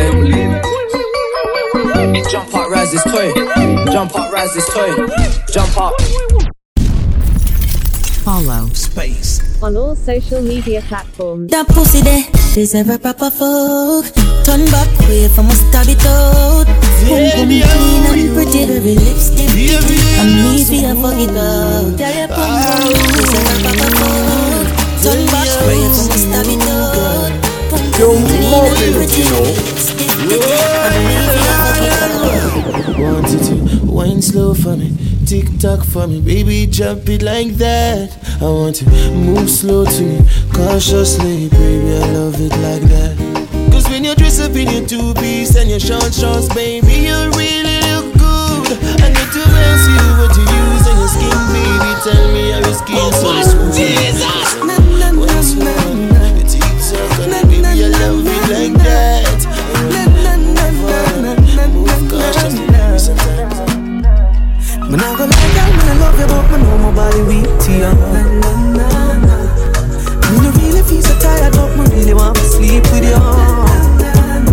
Jump 2.32 2.56
up, 2.56 2.70
rise 2.70 2.92
this 2.94 3.04
toy. 3.04 3.34
Jump 3.92 4.16
up, 4.16 4.32
rise 4.32 4.54
this 4.54 4.66
toy. 4.74 4.96
Jump 5.52 5.78
up. 5.78 5.94
Follow 8.24 8.68
Space 8.70 9.42
on 9.62 9.76
all 9.76 9.94
social 9.94 10.42
media 10.42 10.82
platforms. 10.84 11.52
That 11.52 11.68
pussy 11.68 12.00
there 12.02 12.24
deserve 12.54 12.92
a 12.92 12.98
proper 12.98 13.30
fuck. 13.30 14.06
Turn 14.46 14.64
back 14.72 14.88
way 15.10 15.28
from 15.28 15.48
a 15.48 15.52
stab 15.52 15.88
it 15.90 16.06
out. 16.06 16.64
Boom 17.12 17.28
boom 17.36 17.60
clean 17.60 18.06
and 18.08 18.34
pretty, 18.36 18.64
every 18.72 18.96
lipstick. 18.96 19.50
I'm 20.16 20.56
easy 20.56 20.86
and 20.86 21.00
fuck 21.02 21.20
it 21.20 21.36
out. 21.36 22.00
Yeah, 22.00 22.24
yeah, 22.24 22.28
boom 22.32 22.56
boom 22.56 22.94
deserve 23.20 23.52
a 23.52 23.52
ah. 23.52 23.76
proper 23.76 23.90
fuck. 24.00 24.80
Turn 25.04 25.26
back 25.28 25.50
way 25.68 25.84
from 25.92 26.08
a 26.08 26.18
stab 26.18 26.48
it 26.48 26.62
out. 26.64 26.69
Boom 28.00 28.24
boom 28.24 28.72
clean 28.76 28.96
and 28.96 28.96
pretty, 28.96 29.24
lipstick. 29.28 30.08
I'm 30.88 31.04
easy 31.12 31.44
it 31.84 31.92
out. 32.00 32.98
Want 32.98 33.28
you 33.30 33.40
to 33.40 33.86
wine 33.92 34.22
slow 34.22 34.54
for 34.54 34.78
me, 34.78 34.96
tick 35.26 35.48
tock 35.60 35.84
for 35.84 36.08
me, 36.08 36.22
baby, 36.22 36.66
jump 36.66 37.10
it 37.10 37.22
like 37.22 37.58
that. 37.58 38.18
I 38.40 38.46
want 38.46 38.78
to 38.78 38.86
move 39.12 39.50
slow 39.50 39.84
to 39.84 40.02
me, 40.02 40.22
cautiously, 40.54 41.50
baby, 41.50 41.98
I 41.98 42.12
love 42.14 42.40
it 42.40 42.56
like 42.64 42.84
that. 42.88 43.18
Cause 43.70 43.90
when 43.90 44.06
you 44.06 44.16
dress 44.16 44.40
up 44.40 44.56
in 44.56 44.70
your 44.70 44.88
two 44.88 45.14
piece 45.16 45.58
and 45.58 45.70
your 45.70 45.82
short 45.82 46.14
shorts, 46.14 46.48
baby, 46.56 47.04
you 47.04 47.20
really 47.36 47.84
look 47.92 48.16
good. 48.16 48.80
I 49.04 49.12
need 49.12 49.30
to 49.36 49.44
ask 49.44 49.92
you 49.92 50.08
what 50.24 50.32
you 50.40 50.48
use 50.48 50.88
on 50.88 50.96
your 51.04 51.12
skin, 51.12 51.40
baby. 51.52 51.92
Tell 52.08 52.32
me 52.32 52.52
how 52.52 52.64
your 52.64 52.80
skin 52.80 53.12
so 53.12 53.42
smooth. 53.44 53.68
Oh, 53.68 53.76
Jesus, 53.76 54.59
like 58.60 58.76
that. 58.84 59.40
Move 61.72 62.04
cautiously, 62.12 62.66
sometimes. 63.00 63.56
Me 64.90 64.96
nah 64.98 65.16
go 65.16 65.24
lie, 65.32 65.50
me 65.76 65.84
nah 65.88 65.96
love 66.04 66.20
you, 66.20 66.28
but 66.28 66.44
me 66.52 66.58
know 66.64 66.76
my 66.84 66.90
body 66.92 67.22
weak 67.24 67.48
to 67.64 67.72
you. 67.72 67.94
Me 70.28 70.38
no 70.44 70.50
really 70.60 70.84
feel 70.84 71.02
so 71.02 71.14
tired, 71.20 71.54
but 71.54 71.70
me 71.78 71.84
really 71.96 72.14
want 72.14 72.36
to 72.36 72.44
sleep 72.44 72.84
with 72.92 73.06
you. 73.08 73.22
And 74.28 74.52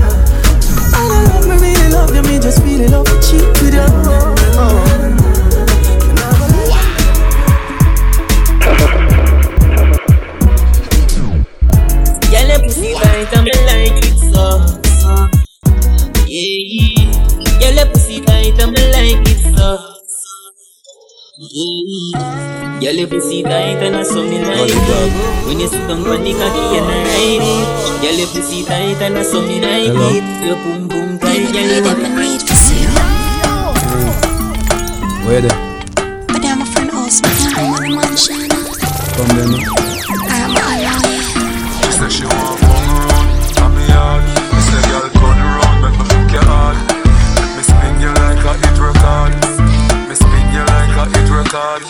I 0.94 1.18
love 1.26 1.46
me, 1.48 1.54
really 1.58 1.88
love 1.90 2.14
you, 2.14 2.22
me 2.22 2.38
just 2.38 2.62
really 2.62 2.86
love 2.86 3.06
to 3.06 3.16
cheat 3.26 3.48
with 3.58 3.74
you. 3.74 3.86
Girl, 4.06 4.85
me 13.46 13.54
like 13.70 14.02
it 14.02 14.18
so, 14.18 14.58
so. 14.98 15.10
Yeah, 16.26 16.58
yeah. 16.66 17.06
Girl, 17.62 17.74
your 17.78 17.86
pussy 17.86 18.20
tight 18.20 18.58
and 18.58 18.72
me 18.74 18.82
like 18.90 19.22
it 19.22 19.38
so. 19.54 19.78
Yeah. 21.38 22.80
Girl, 22.80 22.94
your 22.94 23.06
pussy 23.08 23.42
tight 23.44 23.78
and 23.86 23.94
I 23.94 24.02
saw 24.02 24.22
me 24.22 24.42
like 24.42 24.74
it. 24.74 25.46
When 25.46 25.60
you 25.60 25.68
sit 25.68 25.86
down 25.86 26.02
on 26.02 26.24
the 26.24 26.32
cocky 26.34 26.74
and 26.74 26.90
I 26.90 27.06
ride 27.06 27.46
it. 27.46 28.02
Girl, 28.02 28.18
your 28.18 28.26
pussy 28.34 28.64
tight 28.64 29.00
and 29.00 29.16
I 29.16 29.22
saw 29.22 29.40
me 29.40 29.60
like 29.60 29.94
Hello? 29.94 30.10
it. 30.10 30.26
Your 30.44 30.56
boom 30.56 30.88
boom 30.88 31.18
tight, 31.20 31.46
girl, 31.54 31.70
you 31.70 31.84
want 31.86 32.02
me 32.02 32.08
Where 35.22 35.40
they? 35.40 35.54
But 36.26 36.44
I'm 36.44 36.62
a 36.62 36.66
friend 36.66 36.90
also, 36.90 37.22
I'm 37.54 37.78
a 37.78 37.94
mansion. 37.94 38.50
Come 38.50 39.30
then. 39.38 39.86
I'm 42.02 42.10
she 42.10 42.24
a. 51.56 51.80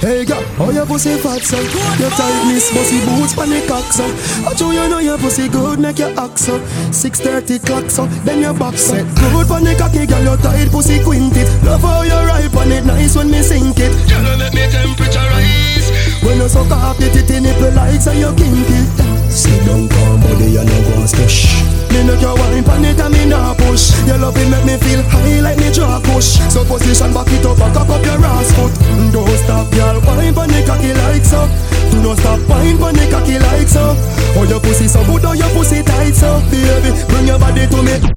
Hey 0.00 0.24
girl, 0.24 0.42
how 0.58 0.70
your 0.70 0.86
pussy 0.86 1.14
fat 1.16 1.42
so? 1.42 1.58
Your 1.98 2.10
tightness, 2.10 2.74
bossy 2.74 2.98
boots, 3.06 3.34
pon 3.34 3.50
the 3.50 3.64
cock 3.68 3.86
so. 3.92 4.04
I 4.46 4.54
show 4.54 4.70
you 4.70 4.88
know 4.88 4.98
your 4.98 5.18
pussy 5.18 5.48
good, 5.48 5.78
make 5.78 5.98
your 5.98 6.10
act 6.18 6.38
so. 6.38 6.58
6:30 6.90 7.64
clock 7.64 7.90
so, 7.90 8.06
then 8.26 8.40
your 8.40 8.54
back 8.54 8.76
so. 8.78 8.94
Good 8.94 9.46
pon 9.46 9.64
the 9.64 9.74
cocky, 9.78 10.06
girl, 10.06 10.22
your 10.22 10.36
tight 10.38 10.70
pussy 10.70 11.02
quinted. 11.02 11.46
Love 11.64 11.82
how 11.82 12.02
you 12.02 12.18
ride 12.26 12.50
pon 12.52 12.72
it, 12.72 12.84
nice 12.84 13.14
when 13.14 13.30
me 13.30 13.42
sink 13.42 13.78
it. 13.78 13.92
Girl, 14.10 14.22
you 14.26 14.38
make 14.38 14.54
me 14.54 14.66
temperature 14.70 15.28
rise. 15.30 15.90
When 16.22 16.38
you 16.38 16.48
suck 16.48 16.70
up 16.70 16.96
the 16.98 17.08
titty 17.10 17.40
nipple 17.40 17.70
like 17.72 18.00
say 18.00 18.18
you 18.18 18.34
kinky. 18.34 18.82
Sit 19.30 19.64
down, 19.66 19.88
calm 19.88 20.20
body, 20.20 20.56
and 20.56 20.66
no 20.66 20.78
go 20.82 20.98
and 20.98 21.08
stush. 21.08 21.71
Me 21.92 22.00
make 22.08 22.20
your 22.20 22.34
wine 22.34 22.64
pon 22.64 22.84
it 22.84 22.98
and 22.98 23.12
me 23.12 23.24
nah 23.28 23.54
push. 23.54 23.92
Your 24.08 24.18
love 24.18 24.36
it 24.36 24.48
make 24.48 24.64
me 24.64 24.76
feel 24.80 25.02
high 25.12 25.40
like 25.40 25.58
me 25.58 25.70
draw 25.72 26.00
push. 26.00 26.40
So 26.48 26.64
position 26.64 27.12
back 27.12 27.28
it 27.28 27.44
up 27.44 27.60
and 27.60 27.74
cock 27.74 27.88
up 27.88 28.04
your 28.04 28.24
ass 28.24 28.50
foot. 28.56 28.72
Don't 29.12 29.36
stop, 29.44 29.70
girl, 29.72 30.00
wine 30.02 30.34
pon 30.34 30.48
the 30.48 30.64
cocky 30.64 30.92
like 30.92 31.24
so. 31.24 31.44
Do 31.92 32.02
not 32.02 32.16
stop, 32.18 32.40
wine 32.48 32.78
pon 32.78 32.94
the 32.94 33.04
cocky 33.12 33.38
like 33.38 33.68
so. 33.68 33.94
Oh 34.36 34.46
your 34.48 34.60
pussy 34.60 34.88
so 34.88 35.04
good, 35.04 35.24
oh 35.24 35.32
your 35.32 35.50
pussy 35.52 35.82
tight 35.82 36.14
so. 36.16 36.40
Baby, 36.50 36.96
bring 37.08 37.26
your 37.28 37.38
body 37.38 37.66
to 37.68 37.82
me. 37.82 38.12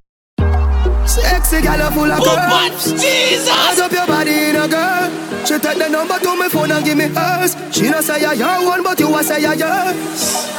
Sexy 1.05 1.61
gal 1.61 1.91
full 1.91 2.11
of 2.11 2.19
oh, 2.19 2.35
curves 2.35 2.91
Jesus 2.91 3.47
Add 3.47 3.79
up 3.79 3.91
your 3.91 4.07
body 4.07 4.49
in 4.49 4.55
a 4.55 4.67
girl 4.67 5.45
She 5.45 5.57
take 5.59 5.77
the 5.77 5.87
number 5.87 6.19
to 6.19 6.35
my 6.35 6.49
phone 6.49 6.71
and 6.71 6.83
give 6.83 6.97
me 6.97 7.05
hers 7.05 7.55
She 7.71 7.89
not 7.89 8.03
say 8.03 8.21
you're 8.21 8.33
your 8.33 8.65
one 8.65 8.83
but 8.83 8.99
you 8.99 9.15
a 9.15 9.23
say 9.23 9.39
you're 9.41 9.53
yours 9.53 10.49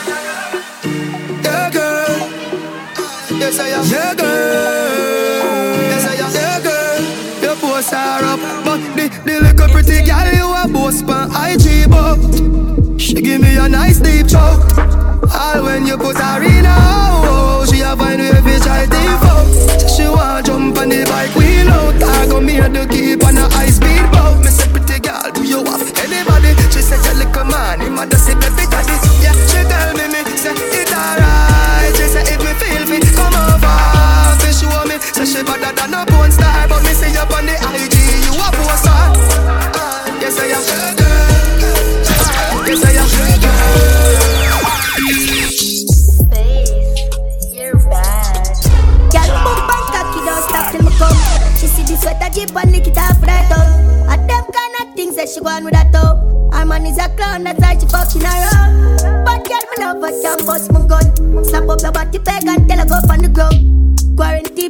Yeah 1.45 1.71
girl 1.71 1.96
Yes 3.39 3.59
I 3.59 3.69
am 3.69 3.85
Yeah 3.87 4.15
girl. 4.15 5.77
Yes 5.91 6.07
I 6.07 6.15
am 6.25 6.33
Yeah 6.33 6.61
girl. 6.67 7.03
You 7.43 7.55
post 7.61 7.91
her 7.91 8.25
up 8.25 8.41
But 8.65 8.81
the, 8.97 9.09
the 9.25 9.41
little 9.41 9.69
pretty 9.69 10.05
gal 10.05 10.29
you 10.35 10.49
a 10.53 10.67
post 10.73 11.05
on 11.09 11.31
IG 11.31 11.91
but 11.91 12.19
She 13.01 13.15
give 13.15 13.41
me 13.41 13.57
a 13.57 13.69
nice 13.69 13.99
deep 14.01 14.29
choke. 14.29 14.65
All 15.35 15.63
when 15.65 15.87
you 15.87 15.97
put 15.97 16.17
her 16.17 16.43
in 16.43 16.65
a 16.65 16.69
house 16.71 17.71
She 17.71 17.81
a 17.83 17.97
find 17.97 18.21
way 18.21 18.33
fi 18.33 18.59
try 18.59 18.87
to 18.87 19.19
fuck 19.23 19.89
She 19.91 20.09
want 20.09 20.47
jump 20.47 20.79
on 20.79 20.89
the 20.89 21.05
bike 21.05 21.35
wheel 21.37 21.69
out 21.71 22.03
I 22.03 22.27
go 22.27 22.41
me 22.41 22.57
to 22.57 22.87
keep 22.89 23.26
than 35.77 35.95
a 35.95 36.05
porn 36.07 36.33
star 36.33 36.67
But 36.69 36.83
me 36.83 36.93
see 36.97 37.13
you 37.13 37.21
on 37.21 37.45
the 37.47 37.55
IG 37.55 37.97
you 38.25 38.35
a 38.35 38.49
poster 38.57 38.91
uh, 38.91 40.21
Yes 40.21 40.39
I 40.41 40.47
am 40.57 40.63
Yes 42.67 42.83
I 42.85 42.93
am 42.99 43.07
Girl, 49.13 49.31
boom 49.45 49.61
bang 49.69 49.87
cocky, 49.95 50.21
don't 50.27 50.43
stop 50.43 50.73
till 50.73 50.83
me 50.83 50.91
come. 50.99 51.17
She 51.57 51.67
see 51.69 51.85
the 51.85 51.97
sweater 51.97 52.31
jeep 52.35 52.57
and 52.57 52.73
lick 52.73 52.87
it 52.87 52.99
off 52.99 53.23
right 53.23 53.51
up. 53.53 53.67
And 54.11 54.29
them 54.29 54.45
kind 54.45 54.75
of 54.81 54.95
things 54.95 55.17
that 55.17 55.29
she 55.29 55.41
go 55.41 55.49
on 55.49 55.65
with 55.65 55.75
that 55.75 55.93
top. 55.93 56.19
Her 56.53 56.65
man 56.67 56.87
is 56.87 56.99
a 56.99 57.09
clown, 57.11 57.45
that's 57.45 57.61
why 57.61 57.79
she 57.79 57.87
fucking 57.87 58.23
around. 58.23 59.25
But 59.25 59.47
girl, 59.47 59.65
me 59.71 59.77
love 59.79 60.03
her, 60.03 60.11
can 60.21 60.45
bust 60.45 60.73
my 60.73 60.87
gun. 60.87 61.45
Slap 61.45 61.69
up 61.69 61.81
your 61.81 61.93
body 61.93 62.19
peg 62.19 62.47
and 62.47 62.69
tell 62.69 62.79
her 62.79 62.87
go 62.87 62.97
on 63.09 63.19
the 63.23 63.29
ground. 63.29 63.86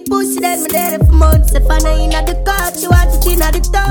Pussy, 0.08 0.40
then 0.40 0.62
me 0.62 0.68
there 0.68 0.98
for 0.98 1.12
months. 1.12 1.52
If 1.54 1.68
I 1.68 1.78
know 1.78 1.96
in 1.96 2.10
the 2.10 2.42
car, 2.46 2.72
she 2.74 2.86
want 2.86 3.12
it 3.14 3.26
in 3.32 3.42
at 3.42 3.54
the 3.54 3.60
top. 3.60 3.90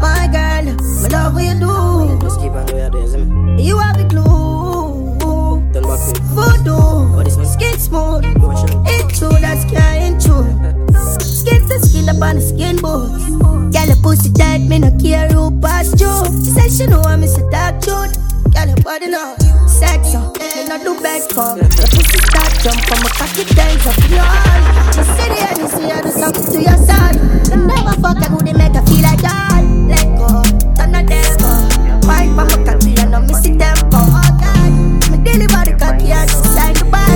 My 0.00 0.28
girl, 0.30 0.76
me 1.02 1.08
love 1.08 1.34
what 1.34 1.44
you 1.44 1.54
do. 1.58 2.18
Just 2.20 2.40
keep 2.40 2.52
on 2.52 2.66
doing 2.66 2.90
this. 2.92 3.66
You 3.66 3.78
have 3.78 3.98
it 3.98 4.08
glue. 4.08 5.18
Turn 5.72 5.82
back 5.82 6.14
to 6.14 6.20
Voodoo, 6.34 7.44
skin 7.44 7.78
smooth. 7.78 8.24
It's 8.86 9.18
true, 9.18 9.30
that's 9.30 9.64
can't 9.70 10.22
true. 10.22 10.81
Skin 12.02 12.16
up 12.16 12.22
on 12.22 12.34
the 12.34 12.40
skin 12.42 12.76
bones. 12.82 13.22
Me 14.68 14.78
no 14.78 14.90
care 14.98 15.28
who 15.28 15.52
pass 15.60 15.86
you. 16.00 16.10
Say 16.42 16.68
she 16.68 16.86
know 16.90 17.00
I'm 17.02 17.22
Mr. 17.22 17.48
Dark 17.50 17.78
Truth. 17.80 18.18
Girl, 18.52 18.66
your 18.66 18.82
body 18.82 19.06
now. 19.06 19.36
Sex, 19.68 20.14
uh, 20.16 20.32
me 20.56 20.66
no 20.66 20.82
do 20.82 21.00
beg 21.00 21.22
for. 21.30 21.54
Your 21.54 21.70
pussy 21.70 22.18
start 22.26 22.50
jump 22.58 22.80
from 22.90 22.98
my 23.06 23.10
cocky 23.14 23.44
days 23.54 23.86
up 23.86 23.94
your 24.10 24.18
hand. 24.18 24.96
You 24.98 25.04
see 25.14 25.28
the 25.30 25.38
energy, 25.46 25.92
I 25.92 26.02
do 26.02 26.10
something 26.10 26.46
to 26.50 26.58
your 26.58 26.78
son. 26.82 27.12
You 27.54 27.66
never 27.70 27.94
fuck 28.02 28.18
a 28.18 28.26
good, 28.34 28.50
make 28.56 28.74
her 28.74 28.82
feel 28.82 29.02
like 29.06 29.22
that. 29.22 29.62
Let 29.86 30.08
go, 30.18 30.42
turn 30.74 30.94
a 30.98 31.06
devil. 31.06 31.54
Wine 32.08 32.34
from 32.34 32.50
my 32.50 32.58
cocky, 32.66 32.98
I 32.98 33.04
know 33.06 33.20
me 33.20 33.34
see 33.34 33.54
tempo. 33.54 33.94
Oh 33.94 34.26
God, 34.42 34.72
me 35.06 35.22
deliver 35.22 35.62
the 35.70 35.76
cocky, 35.78 36.10
I 36.10 36.26
just 36.26 36.50
like 36.56 36.78
the 36.78 36.84
boss. 36.90 37.11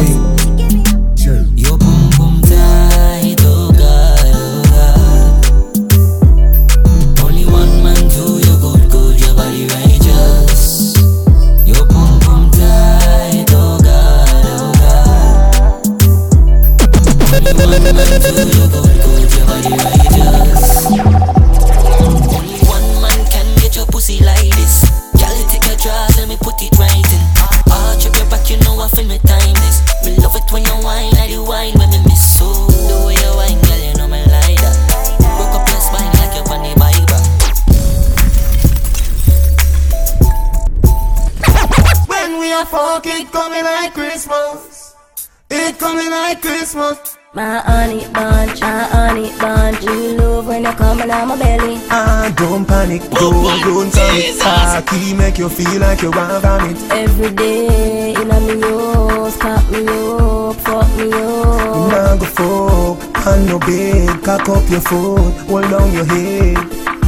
Panic, 52.99 53.19
don't, 53.19 53.61
don't 53.63 53.93
panic. 53.93 54.39
Cocky 54.41 55.15
make 55.15 55.39
you 55.39 55.49
feel 55.49 55.81
like 55.81 56.03
you 56.03 56.11
want 56.11 56.43
vomit. 56.43 56.77
Every 56.91 57.35
day 57.35 58.15
in 58.15 58.31
a 58.31 58.41
me 58.41 58.61
house, 58.61 59.37
cock 59.37 59.71
me 59.71 59.87
up, 59.87 60.57
fuck 60.57 60.89
me 60.97 61.13
up. 61.13 61.91
Now 61.91 62.17
go 62.17 62.27
fuck, 62.27 63.27
on 63.27 63.47
no 63.47 63.59
bed, 63.59 64.23
cock 64.23 64.49
up 64.49 64.69
your 64.71 64.81
foot, 64.81 65.35
hold 65.49 65.71
down 65.71 65.93
your 65.93 66.05
head. 66.05 66.59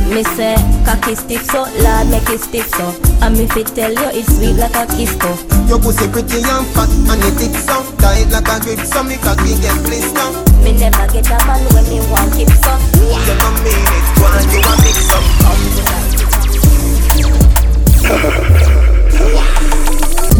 Me 0.08 0.22
say, 0.24 0.56
cocky 0.86 1.14
stiff 1.14 1.44
so, 1.50 1.64
lad 1.84 2.08
make 2.08 2.28
it 2.30 2.40
stiff 2.40 2.68
so. 2.70 2.88
And 3.20 3.36
me 3.36 3.46
fit 3.46 3.66
tell 3.68 3.92
you 3.92 4.08
it's 4.16 4.36
sweet 4.36 4.54
like 4.54 4.74
a 4.74 4.86
kiss 4.86 5.12
so. 5.20 5.28
Your 5.68 5.78
pussy 5.78 6.08
pretty 6.08 6.40
and 6.40 6.66
fat, 6.72 6.88
and 6.88 7.22
it 7.28 7.40
is 7.44 7.64
so 7.64 7.76
tight 8.00 8.28
like 8.32 8.48
a 8.48 8.56
grip, 8.60 8.80
so 8.86 9.02
me 9.04 9.16
cocky 9.18 9.52
get 9.60 9.76
blister. 9.84 10.28
Me 10.64 10.72
never 10.72 11.06
get 11.12 11.28
a 11.28 11.36
man 11.44 11.60
when 11.76 11.84
me 11.92 12.00
want 12.08 12.32
keep 12.32 12.48
so. 12.48 12.72
You 13.04 13.36
know 13.36 13.52
me, 13.60 13.74
it's 13.76 14.10
one 14.16 14.48
you 14.48 14.64
a 14.64 14.74
mix 14.80 15.12
up. 15.12 15.77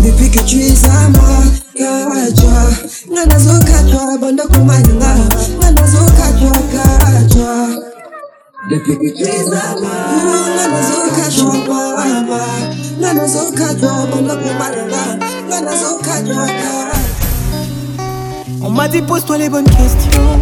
Depuis 0.03 0.31
que 0.31 0.41
tu 0.45 0.61
es 0.61 0.87
à 0.87 1.09
moi, 1.11 1.45
kacha 1.77 2.55
Nga 3.13 3.27
nazokatwa 3.27 4.19
bando 4.19 4.43
kumanyanga 4.45 5.13
Nga 5.59 5.71
nazokatwa 5.73 6.53
kacha 6.73 7.53
Depuis 8.71 8.97
que 8.99 9.09
tu 9.17 9.23
es 9.23 9.53
à 9.53 9.77
moi 9.81 9.97
Nga 10.57 10.69
nazokatwa 10.73 11.97
mama 11.97 12.43
Nga 13.01 13.11
On 18.63 18.71
m'a 18.71 18.89
dit 18.89 19.03
pose-toi 19.03 19.39
les 19.39 19.49
bonnes 19.51 19.65
questions. 19.65 20.41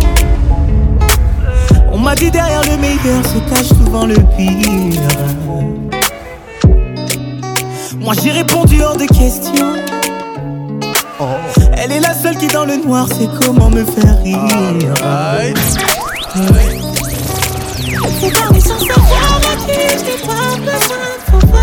On 1.93 1.99
m'a 1.99 2.15
dit 2.15 2.31
derrière 2.31 2.63
le 2.63 2.77
meilleur 2.77 3.25
se 3.25 3.39
cache 3.51 3.69
souvent 3.69 4.07
le 4.07 4.15
pire. 4.37 5.86
Moi 8.07 8.15
j'ai 8.23 8.31
répondu 8.31 8.81
hors 8.85 8.97
de 8.97 9.05
question. 9.05 9.75
Elle 11.77 11.91
est 11.91 11.99
la 11.99 12.15
seule 12.15 12.37
qui 12.37 12.47
dans 12.47 12.65
le 12.65 12.77
noir 12.77 13.09
sait 13.09 13.29
comment 13.43 13.69
me 13.69 13.85
faire 13.85 14.23
rire. 14.23 14.39
Faut 18.21 18.31
parler 18.31 18.61
sans 18.61 18.79
savoir 18.79 19.41
à 19.51 19.57
qui 19.57 19.73
je 19.91 20.25
pas 20.25 20.55
besoin 20.57 21.09
de. 21.33 21.57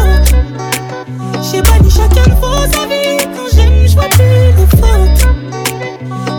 J'ai 1.50 1.62
banni 1.62 1.90
chacun 1.90 2.30
de 2.30 2.36
vos 2.36 2.64
avis. 2.78 3.26
Quand 3.38 3.48
j'aime, 3.56 3.88
je 3.88 3.94
vois 3.94 4.10
plus 4.10 4.52
les 4.58 4.68
fautes. 4.82 5.26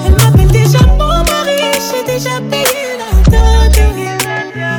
Elle 0.06 0.16
m'appelle 0.16 0.52
déjà 0.52 0.80
mon 0.98 0.98
mari. 0.98 1.62
J'ai 1.80 2.12
déjà 2.12 2.42
payé 2.50 2.98
la 2.98 3.10
dot. 3.30 3.74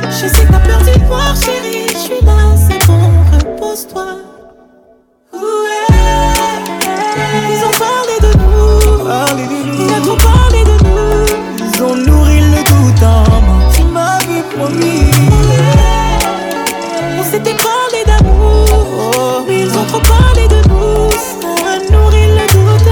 Je 0.08 0.26
sais 0.28 0.46
que 0.46 0.52
t'as 0.52 0.60
peur 0.60 0.80
du 0.82 1.04
noir, 1.04 1.34
chérie. 1.34 1.88
Je 1.88 1.98
suis 1.98 2.24
là, 2.24 2.54
c'est 2.56 2.86
bon, 2.86 3.10
repose-toi. 3.32 4.25
On 14.58 14.68
s'était 17.22 17.54
parlé 17.54 18.04
d'amour. 18.06 19.44
Mais 19.46 19.60
ils 19.60 19.76
ont 19.76 19.84
trop 19.84 20.00
parlé 20.00 20.48
de 20.48 20.56
nous. 20.68 21.10
Ça 21.10 21.48
a 21.72 21.78
nourri 21.92 22.26
le 22.28 22.46
doute. 22.54 22.90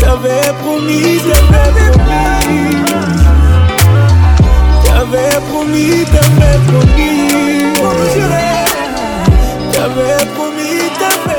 J'avais 0.00 0.52
promis, 0.62 1.20
j'avais 1.24 1.70
promis. 1.92 2.82
J'avais 4.84 5.34
promis, 5.48 6.04
t'avais 6.12 6.58
promis. 6.66 7.20
J'avais 9.72 10.20
promis, 10.34 10.78
t'avais 10.98 11.14
promis. 11.14 11.29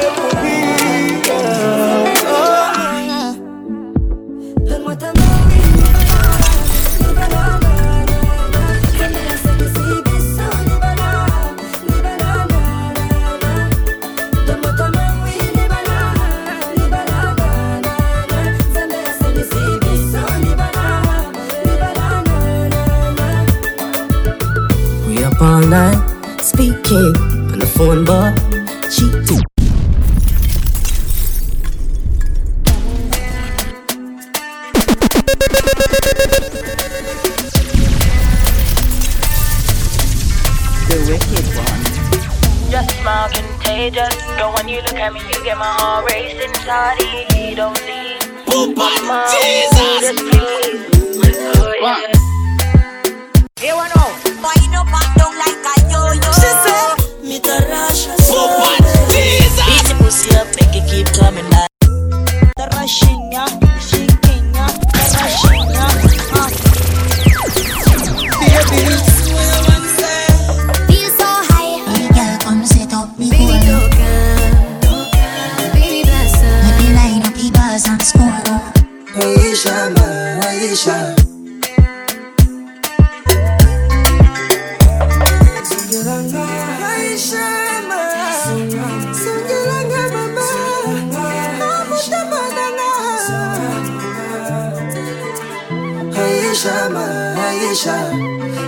Aisha 97.71 97.95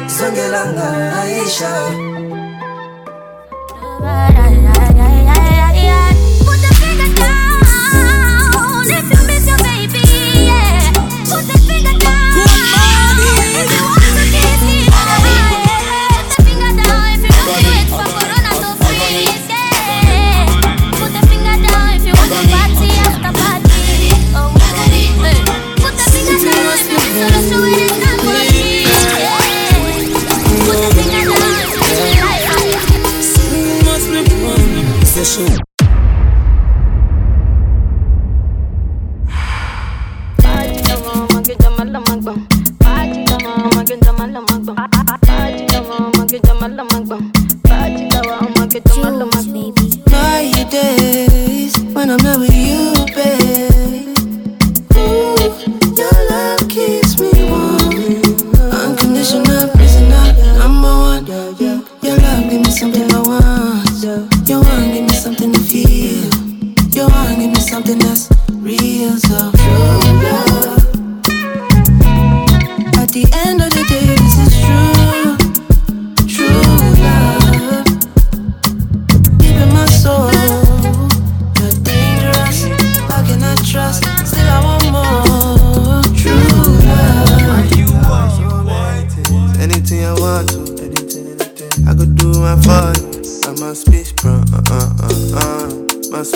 Zongelanga 0.08 0.88
Aisha 1.22 2.13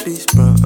she's 0.08 0.26
broke. 0.28 0.57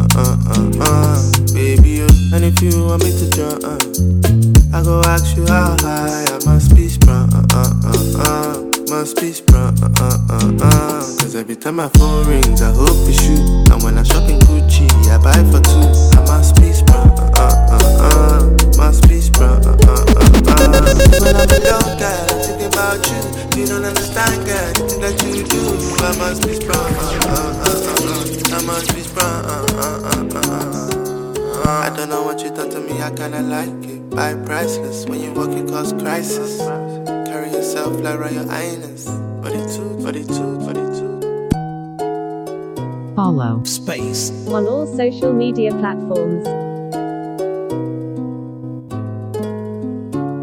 media 45.51 45.71
platforms. 45.75 46.47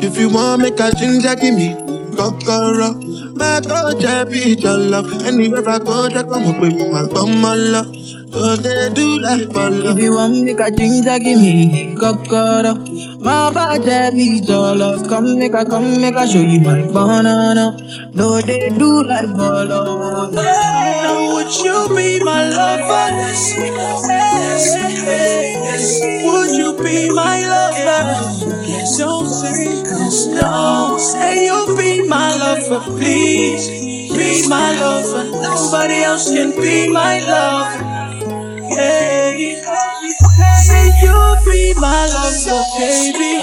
If 0.05 0.19
you 0.19 0.29
want 0.29 0.63
make 0.63 0.79
a 0.81 0.93
ginger, 0.93 1.35
give 1.35 1.55
me 1.55 1.69
kokoro. 2.17 2.91
My 3.41 3.61
culture 3.61 4.25
be 4.27 4.55
your 4.61 4.77
love. 4.77 5.11
Anywhere 5.25 5.67
I 5.69 5.79
go, 5.79 6.05
I 6.05 6.23
come 6.23 6.45
up 6.51 6.61
with 6.61 6.77
my 6.93 7.07
bummer 7.09 7.57
love. 7.57 7.89
So 8.33 8.57
they 8.57 8.91
do 8.93 9.19
like 9.21 9.51
for. 9.53 9.71
If 9.73 9.99
you 9.99 10.13
want 10.15 10.45
make 10.45 10.61
a 10.61 10.71
ginger, 10.71 11.19
give 11.19 11.41
me 11.41 11.97
kokoro. 11.99 12.75
My 13.21 13.51
culture 13.55 14.11
be 14.13 14.41
your 14.45 14.77
love. 14.77 15.09
Come 15.09 15.39
make 15.39 15.55
a, 15.55 15.65
come 15.65 16.01
make 16.03 16.15
a 16.17 16.27
show 16.29 16.41
you 16.41 16.61
my 16.61 16.83
banana. 16.93 17.77
No, 18.13 18.41
they 18.43 18.69
do 18.69 19.03
like 19.05 19.29
for 19.29 19.65
love. 19.65 20.68
Would 21.49 21.65
you 21.65 21.97
be 21.97 22.23
my 22.23 22.47
lover? 22.51 23.17
yes, 23.17 23.55
yes. 24.77 26.01
Would 26.27 26.51
you 26.59 26.77
be 26.77 27.09
my 27.09 27.41
lover? 27.41 28.45
Don't 28.99 29.27
say 29.31 29.83
no. 30.35 30.99
Say 30.99 31.47
you'll 31.47 31.75
be 31.75 32.07
my 32.07 32.37
lover, 32.37 32.81
please. 32.99 33.67
Be 34.13 34.47
my 34.47 34.79
lover. 34.79 35.25
Nobody 35.25 36.03
else 36.03 36.29
can 36.29 36.51
be 36.51 36.91
my 36.93 37.19
lover. 37.21 37.83
Hey. 38.69 39.63
Say 40.67 40.93
you'll 41.03 41.37
be 41.47 41.73
my 41.81 42.07
lover, 42.13 42.63
baby. 42.77 43.41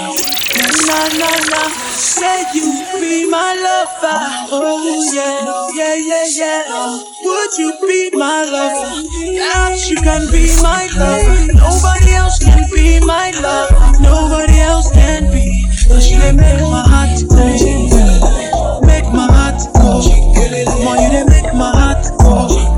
na 0.86 0.86
Na 0.86 1.08
na 1.18 1.30
na. 1.50 1.85
Said 1.96 2.52
you'd 2.52 3.00
be 3.00 3.26
my 3.30 3.54
lover. 3.56 4.18
Oh 4.52 5.10
yeah, 5.14 5.72
yeah, 5.74 5.94
yeah, 5.94 6.26
yeah. 6.28 7.02
Would 7.24 7.56
you 7.56 7.72
be 7.80 8.10
my 8.12 8.44
lover? 8.44 9.02
Yes, 9.18 9.88
you 9.88 9.96
can 9.96 10.30
be 10.30 10.44
my 10.60 10.86
lover. 10.94 11.54
Nobody 11.54 12.12
else 12.12 12.38
can 12.38 12.68
be 12.70 13.00
my 13.00 13.30
lover. 13.40 14.02
Nobody 14.02 14.60
else 14.60 14.92
can 14.92 15.32
be. 15.32 15.64
Cause 15.88 16.10
you 16.10 16.18
didn't 16.18 16.36
make 16.36 16.60
my 16.60 16.84
heart 16.86 17.16
go. 17.30 18.86
Make 18.86 19.08
my 19.14 19.26
heart 19.32 19.62
go. 19.72 20.04
Come 20.04 20.88
on, 20.88 21.02
you 21.02 21.08
didn't 21.08 21.30
make 21.30 21.54
my 21.54 21.70
heart 21.72 22.04
go. 22.20 22.75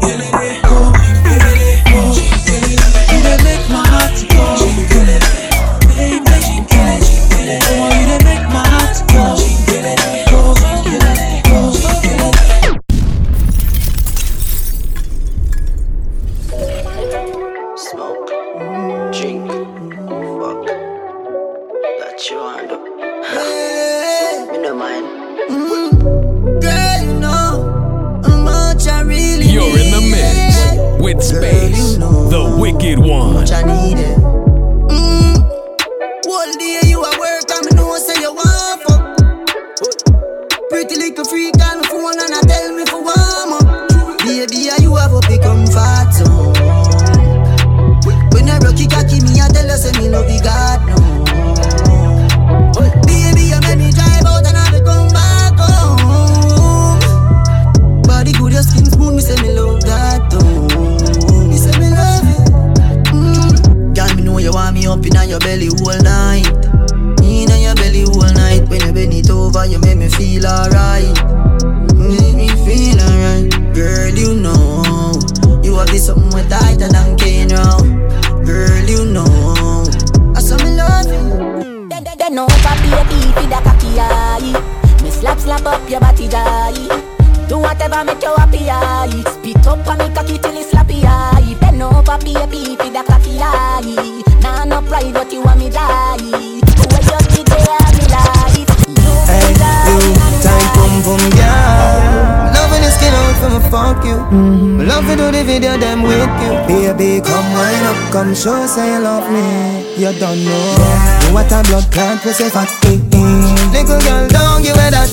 Come 108.19 108.35
show 108.35 108.67
say 108.67 108.91
you 108.91 108.99
love 108.99 109.31
me. 109.31 109.47
You 109.95 110.11
don't 110.19 110.43
know 110.43 110.65
yeah. 110.75 111.31
what 111.31 111.51
a 111.55 111.63
blood 111.71 111.87
clot 111.95 112.19
we 112.27 112.35
say 112.35 112.51
fat. 112.51 112.67
Little 112.83 114.01
girl, 114.03 114.27
don't 114.27 114.59
give 114.67 114.75
it 114.75 114.91
that. 114.91 115.07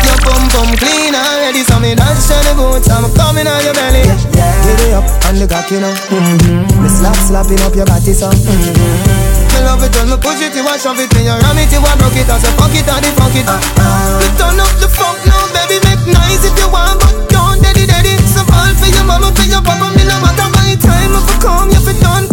Your 0.00 0.16
bum 0.24 0.40
bum 0.48 0.70
clean 0.80 1.12
already, 1.12 1.60
so 1.60 1.76
me 1.76 1.92
dance 1.92 2.32
to 2.32 2.36
the 2.48 2.56
boots. 2.56 2.88
I'm 2.88 3.04
coming 3.12 3.44
on 3.44 3.60
your 3.60 3.76
belly. 3.76 4.08
Get 4.32 4.80
it 4.80 4.96
up 4.96 5.04
on 5.28 5.36
the 5.36 5.44
cock, 5.44 5.68
you 5.68 5.84
know. 5.84 5.92
Mm-hmm. 6.08 6.80
Me 6.80 6.88
slap 6.88 7.20
slapping 7.20 7.60
up 7.68 7.76
your 7.76 7.84
body, 7.84 8.16
so. 8.16 8.32
Mm-hmm. 8.32 9.68
Love 9.68 9.84
it 9.84 9.92
when 9.94 10.08
me 10.08 10.16
push 10.16 10.40
it, 10.40 10.56
you 10.56 10.64
a 10.64 10.74
shove 10.80 10.98
it, 10.98 11.12
me 11.14 11.28
you 11.28 11.36
ram 11.36 11.58
it, 11.60 11.70
you 11.70 11.78
a 11.84 11.92
broke 12.00 12.16
it, 12.16 12.26
I 12.26 12.40
say 12.40 12.50
fuck 12.56 12.74
it, 12.74 12.88
I 12.88 12.98
the 12.98 13.12
fuck 13.14 13.36
it. 13.36 13.46
Uh, 13.46 13.60
uh. 13.60 14.18
Turn 14.40 14.58
up 14.58 14.72
the 14.80 14.88
funk 14.88 15.20
now, 15.28 15.44
baby, 15.54 15.78
make 15.86 16.02
nice 16.08 16.42
if 16.42 16.56
you 16.58 16.66
want, 16.72 16.98
but 16.98 17.14
don't 17.30 17.62
daddy 17.62 17.86
daddy. 17.86 18.16
Some 18.26 18.48
all 18.50 18.72
for 18.74 18.90
your 18.90 19.04
mama, 19.04 19.30
for 19.36 19.46
your 19.46 19.62
papa, 19.62 19.94
me 19.94 20.02
no 20.02 20.16
matter 20.18 20.61
time 21.02 21.14
if 21.14 21.28
I 21.28 21.38
come, 21.40 21.70
you 21.70 21.80
fi 21.80 22.00
done. 22.00 22.31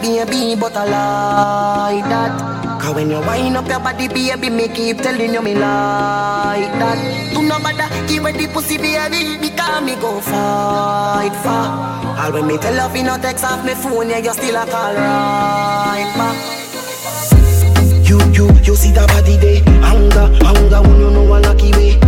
Life, 0.00 0.26
baby, 0.30 0.54
but 0.58 0.76
I 0.76 0.84
like 0.84 2.04
that. 2.04 2.80
Cause 2.80 2.94
when 2.94 3.10
you 3.10 3.20
wind 3.20 3.56
up 3.56 3.66
your 3.68 3.80
body, 3.80 4.08
baby, 4.08 4.50
me 4.50 4.68
keep 4.68 4.98
telling 4.98 5.32
you 5.32 5.42
me 5.42 5.54
like 5.54 6.72
that. 6.78 7.32
Do 7.34 7.42
not 7.42 7.62
bother, 7.62 7.88
give 8.06 8.22
me 8.22 8.32
the 8.32 8.48
pussy, 8.52 8.76
baby, 8.78 9.38
because 9.38 9.82
me 9.82 9.94
go 9.96 10.20
fight 10.20 11.34
for. 11.42 11.66
All 12.20 12.32
when 12.32 12.46
me 12.46 12.58
tell 12.58 12.88
her, 12.88 12.96
you 12.96 13.04
no 13.04 13.16
text 13.18 13.44
off 13.44 13.64
me 13.64 13.74
phone, 13.74 14.10
yeah, 14.10 14.18
you 14.18 14.32
still 14.32 14.56
a 14.56 14.66
call 14.66 14.94
right 14.94 16.12
back. 16.16 16.36
You, 18.08 18.18
you, 18.32 18.50
you 18.62 18.76
see 18.76 18.92
that 18.92 19.08
body 19.08 19.36
there, 19.36 19.62
anger, 19.84 20.28
anger, 20.44 20.82
when 20.82 21.00
you 21.00 21.10
know 21.10 21.36
a 21.36 21.38
lucky 21.40 21.70
way. 21.72 22.01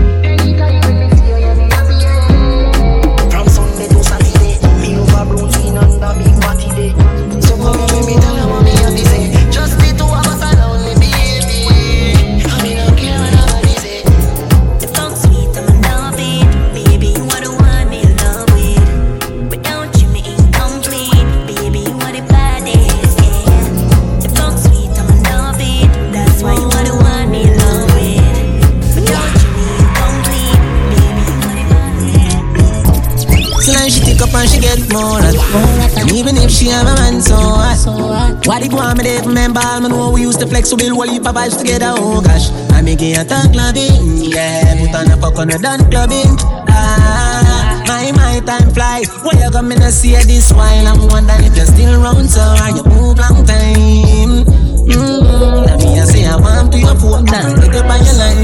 She 36.65 36.71
have 36.71 36.89
a 36.89 36.95
man 36.97 37.21
so 37.21 37.37
hot. 37.37 38.47
What 38.47 38.65
it 38.65 38.73
want 38.73 38.97
me 38.97 39.05
to 39.05 39.29
remember? 39.29 39.61
I 39.61 39.81
know 39.81 40.11
we 40.11 40.23
used 40.23 40.41
to 40.41 40.47
flex 40.47 40.71
so 40.71 40.77
build 40.77 40.97
whole 40.97 41.09
heap 41.09 41.27
of 41.27 41.35
vibes 41.37 41.59
together. 41.59 41.93
Oh 41.93 42.23
gosh, 42.25 42.49
I 42.73 42.81
make 42.81 43.03
it 43.03 43.19
a 43.21 43.25
talk 43.25 43.53
clubbing. 43.53 44.33
Yeah, 44.33 44.73
put 44.81 44.95
on 44.97 45.13
a 45.13 45.17
fuck 45.21 45.39
on 45.39 45.51
a 45.51 45.59
dance 45.59 45.85
clubbing. 45.93 46.41
Ah, 46.73 47.85
my 47.87 48.13
my 48.17 48.41
time 48.49 48.73
fly. 48.73 49.05
Why 49.23 49.45
you 49.45 49.51
coming 49.51 49.79
to 49.79 49.93
see 49.93 50.17
this 50.25 50.53
while 50.53 50.89
I'm 50.89 51.07
wondering 51.09 51.45
if 51.45 51.57
you're 51.57 51.67
still 51.67 52.01
around? 52.01 52.29
So 52.33 52.41
are 52.41 52.73
you 52.73 52.85
move 52.89 53.19
long 53.21 53.45
time? 53.45 54.49
Mm, 54.89 55.67
let 55.69 55.79
me 55.81 56.01
I 56.01 56.05
say 56.09 56.25
I 56.25 56.37
want 56.37 56.73
to 56.73 56.79
your 56.81 56.97
phone 56.97 57.25
now. 57.29 57.61
Get 57.61 57.77
up 57.77 57.93
on 57.93 58.01
your 58.01 58.17
line. 58.17 58.41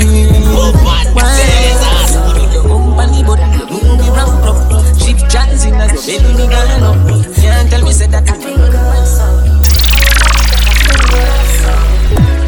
Why? 1.17 1.41
Company, 2.69 3.25
but 3.25 3.41
move 3.73 3.97
me 3.97 4.09
round. 4.13 5.01
Ship 5.01 5.17
jazz 5.33 5.65
in 5.65 5.75
us, 5.75 6.05
baby, 6.05 6.29
me 6.37 6.47
gone 6.53 6.85
up. 6.85 7.20
Tell 7.71 7.83
me 7.85 7.93
say 7.93 8.07
that 8.09 8.29
I 8.29 8.35
think 8.35 8.59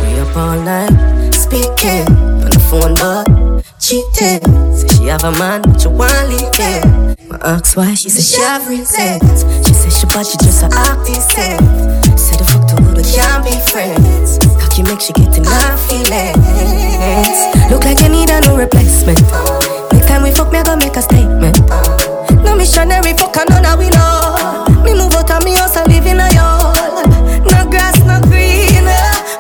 We 0.03 0.21
up 0.21 0.37
all 0.37 0.61
night, 0.61 1.33
speaking 1.33 2.07
on 2.43 2.51
the 2.51 2.59
phone, 2.69 2.95
but 2.99 3.63
cheating. 3.79 4.43
Say 4.75 4.89
she 4.89 5.07
have 5.07 5.25
a 5.25 5.31
man, 5.33 5.63
but 5.63 5.83
you 5.85 5.91
want 5.91 6.29
leave. 6.29 6.51
My 7.29 7.39
ask 7.43 7.77
why, 7.77 7.95
she 7.95 8.09
said 8.11 8.25
she 8.25 8.43
have 8.43 8.69
reasons. 8.69 9.45
She 9.67 9.73
said 9.75 9.93
she 9.93 10.07
but 10.07 10.27
she 10.27 10.37
just 10.39 10.63
a 10.63 10.69
artist. 10.91 11.31
Said 11.33 12.39
the 12.39 12.45
fuck 12.51 12.67
to 12.69 12.83
wood, 12.83 12.97
we 12.99 13.05
can't 13.07 13.45
be 13.45 13.55
friends. 13.71 14.39
Cocky 14.59 14.83
make 14.83 15.01
she 15.01 15.13
get 15.13 15.39
enough 15.39 15.81
feelings. 15.89 17.39
Look 17.71 17.85
like 17.85 18.01
you 18.03 18.11
need 18.11 18.29
a 18.31 18.41
new 18.43 18.59
replacement. 18.59 19.23
Next 19.93 20.09
time 20.09 20.23
we 20.25 20.31
fuck, 20.33 20.51
me 20.51 20.59
I 20.59 20.65
go 20.65 20.77
make 20.77 20.97
a 20.97 21.03
statement. 21.03 21.59
No 22.45 22.57
missionary 22.57 23.15
fuck, 23.15 23.37
none 23.49 23.65
of 23.65 23.79
we 23.79 23.89
know. 23.91 24.32
Out 25.23 25.31
of 25.31 25.45
me 25.45 25.55
house 25.55 25.77
and 25.77 25.87
live 25.87 26.05
in 26.05 26.19
a 26.19 26.29
yard. 26.35 27.07
No 27.47 27.71
grass, 27.71 27.97
no 28.03 28.19
green. 28.27 28.89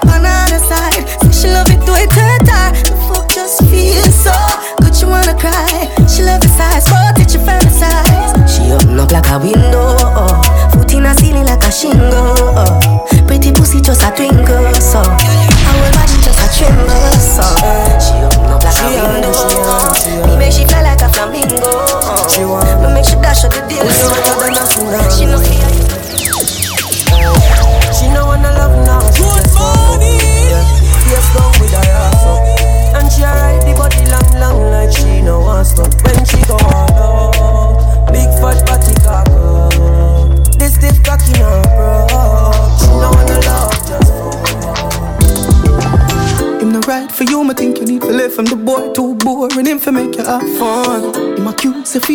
On 0.07 0.23
the 0.23 0.61
side, 0.71 1.03
say 1.19 1.33
she 1.35 1.49
love 1.53 1.67
it 1.71 1.85
to 1.85 1.93
it 1.99 2.13
her. 2.13 2.39
The 2.39 2.95
fuck 3.11 3.29
just 3.29 3.59
feels 3.67 4.15
so 4.15 4.31
good, 4.79 4.95
she 4.95 5.07
wanna 5.07 5.35
cry. 5.35 5.91
She 6.07 6.23
love 6.23 6.41
the 6.41 6.47
size, 6.55 6.85
but 6.87 7.19
it 7.19 7.33
she 7.33 7.39
fantasize. 7.39 8.31
She 8.47 8.71
open 8.71 9.01
up 9.01 9.11
like 9.11 9.27
a 9.27 9.39
window, 9.41 9.92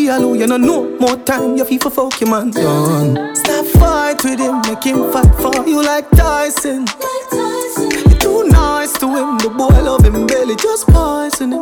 say 0.08 0.18
feel 0.18 0.36
you 0.36 0.48
no 0.48 0.58
more 1.00 1.18
time. 1.18 1.58
You 1.58 1.66
for 1.80 1.90
fuck 1.90 2.20
your 2.22 2.30
man 2.30 2.52
done. 2.52 3.36
Stop 3.36 3.66
fight 3.66 4.24
with 4.24 4.40
him, 4.40 4.62
make 4.62 4.84
him 4.84 5.12
fight 5.12 5.34
for 5.36 5.68
you 5.68 5.84
like 5.84 6.10
Tyson. 6.12 6.86
You 7.78 8.16
too 8.16 8.48
nice 8.48 8.94
to 9.00 9.08
him, 9.08 9.38
the 9.40 9.50
boy 9.50 9.68
love 9.68 10.06
him 10.06 10.26
belly, 10.26 10.56
just 10.56 10.88
poison 10.88 11.54
him. 11.54 11.62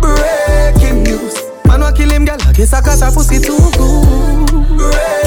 Breaking 0.00 1.02
news, 1.04 1.34
man 1.66 1.80
wa 1.80 1.92
kill 1.92 2.10
him, 2.10 2.24
girl. 2.24 2.40
I 2.40 2.52
guess 2.52 2.72
I 2.72 2.80
got 2.80 3.00
her 3.00 3.12
pussy 3.12 3.38
too 3.40 3.58
good. 3.76 4.48
Breaking 4.78 5.17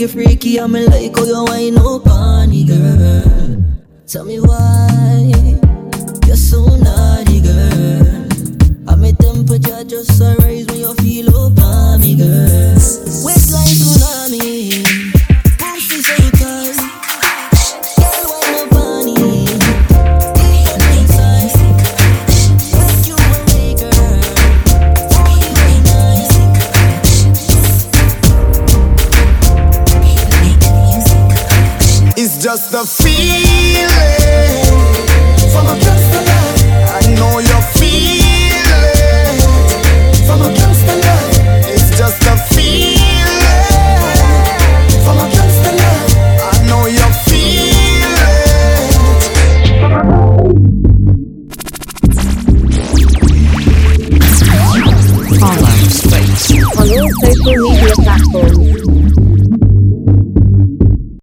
you're 0.00 0.08
freaky, 0.08 0.28
freaky. 0.28 0.60
I'm 0.60 0.72
like, 0.72 1.12
oh, 1.16 1.24
you 1.24 1.54
ain't 1.54 1.76
no 1.76 1.98
bunny, 1.98 2.64
girl. 2.64 3.64
Tell 4.06 4.24
me 4.24 4.38
why 4.38 5.32
you're 6.26 6.36
so 6.36 6.64
naughty, 6.76 7.40
girl. 7.40 8.28
I 8.88 8.94
my 8.94 9.12
temperature 9.12 9.84
just 9.84 10.20
a 10.20 10.36
rise 10.38 10.66
when 10.66 10.80
you 10.80 10.94
feel 10.94 11.36
over 11.36 11.98
me, 11.98 12.16
girl. 12.16 13.07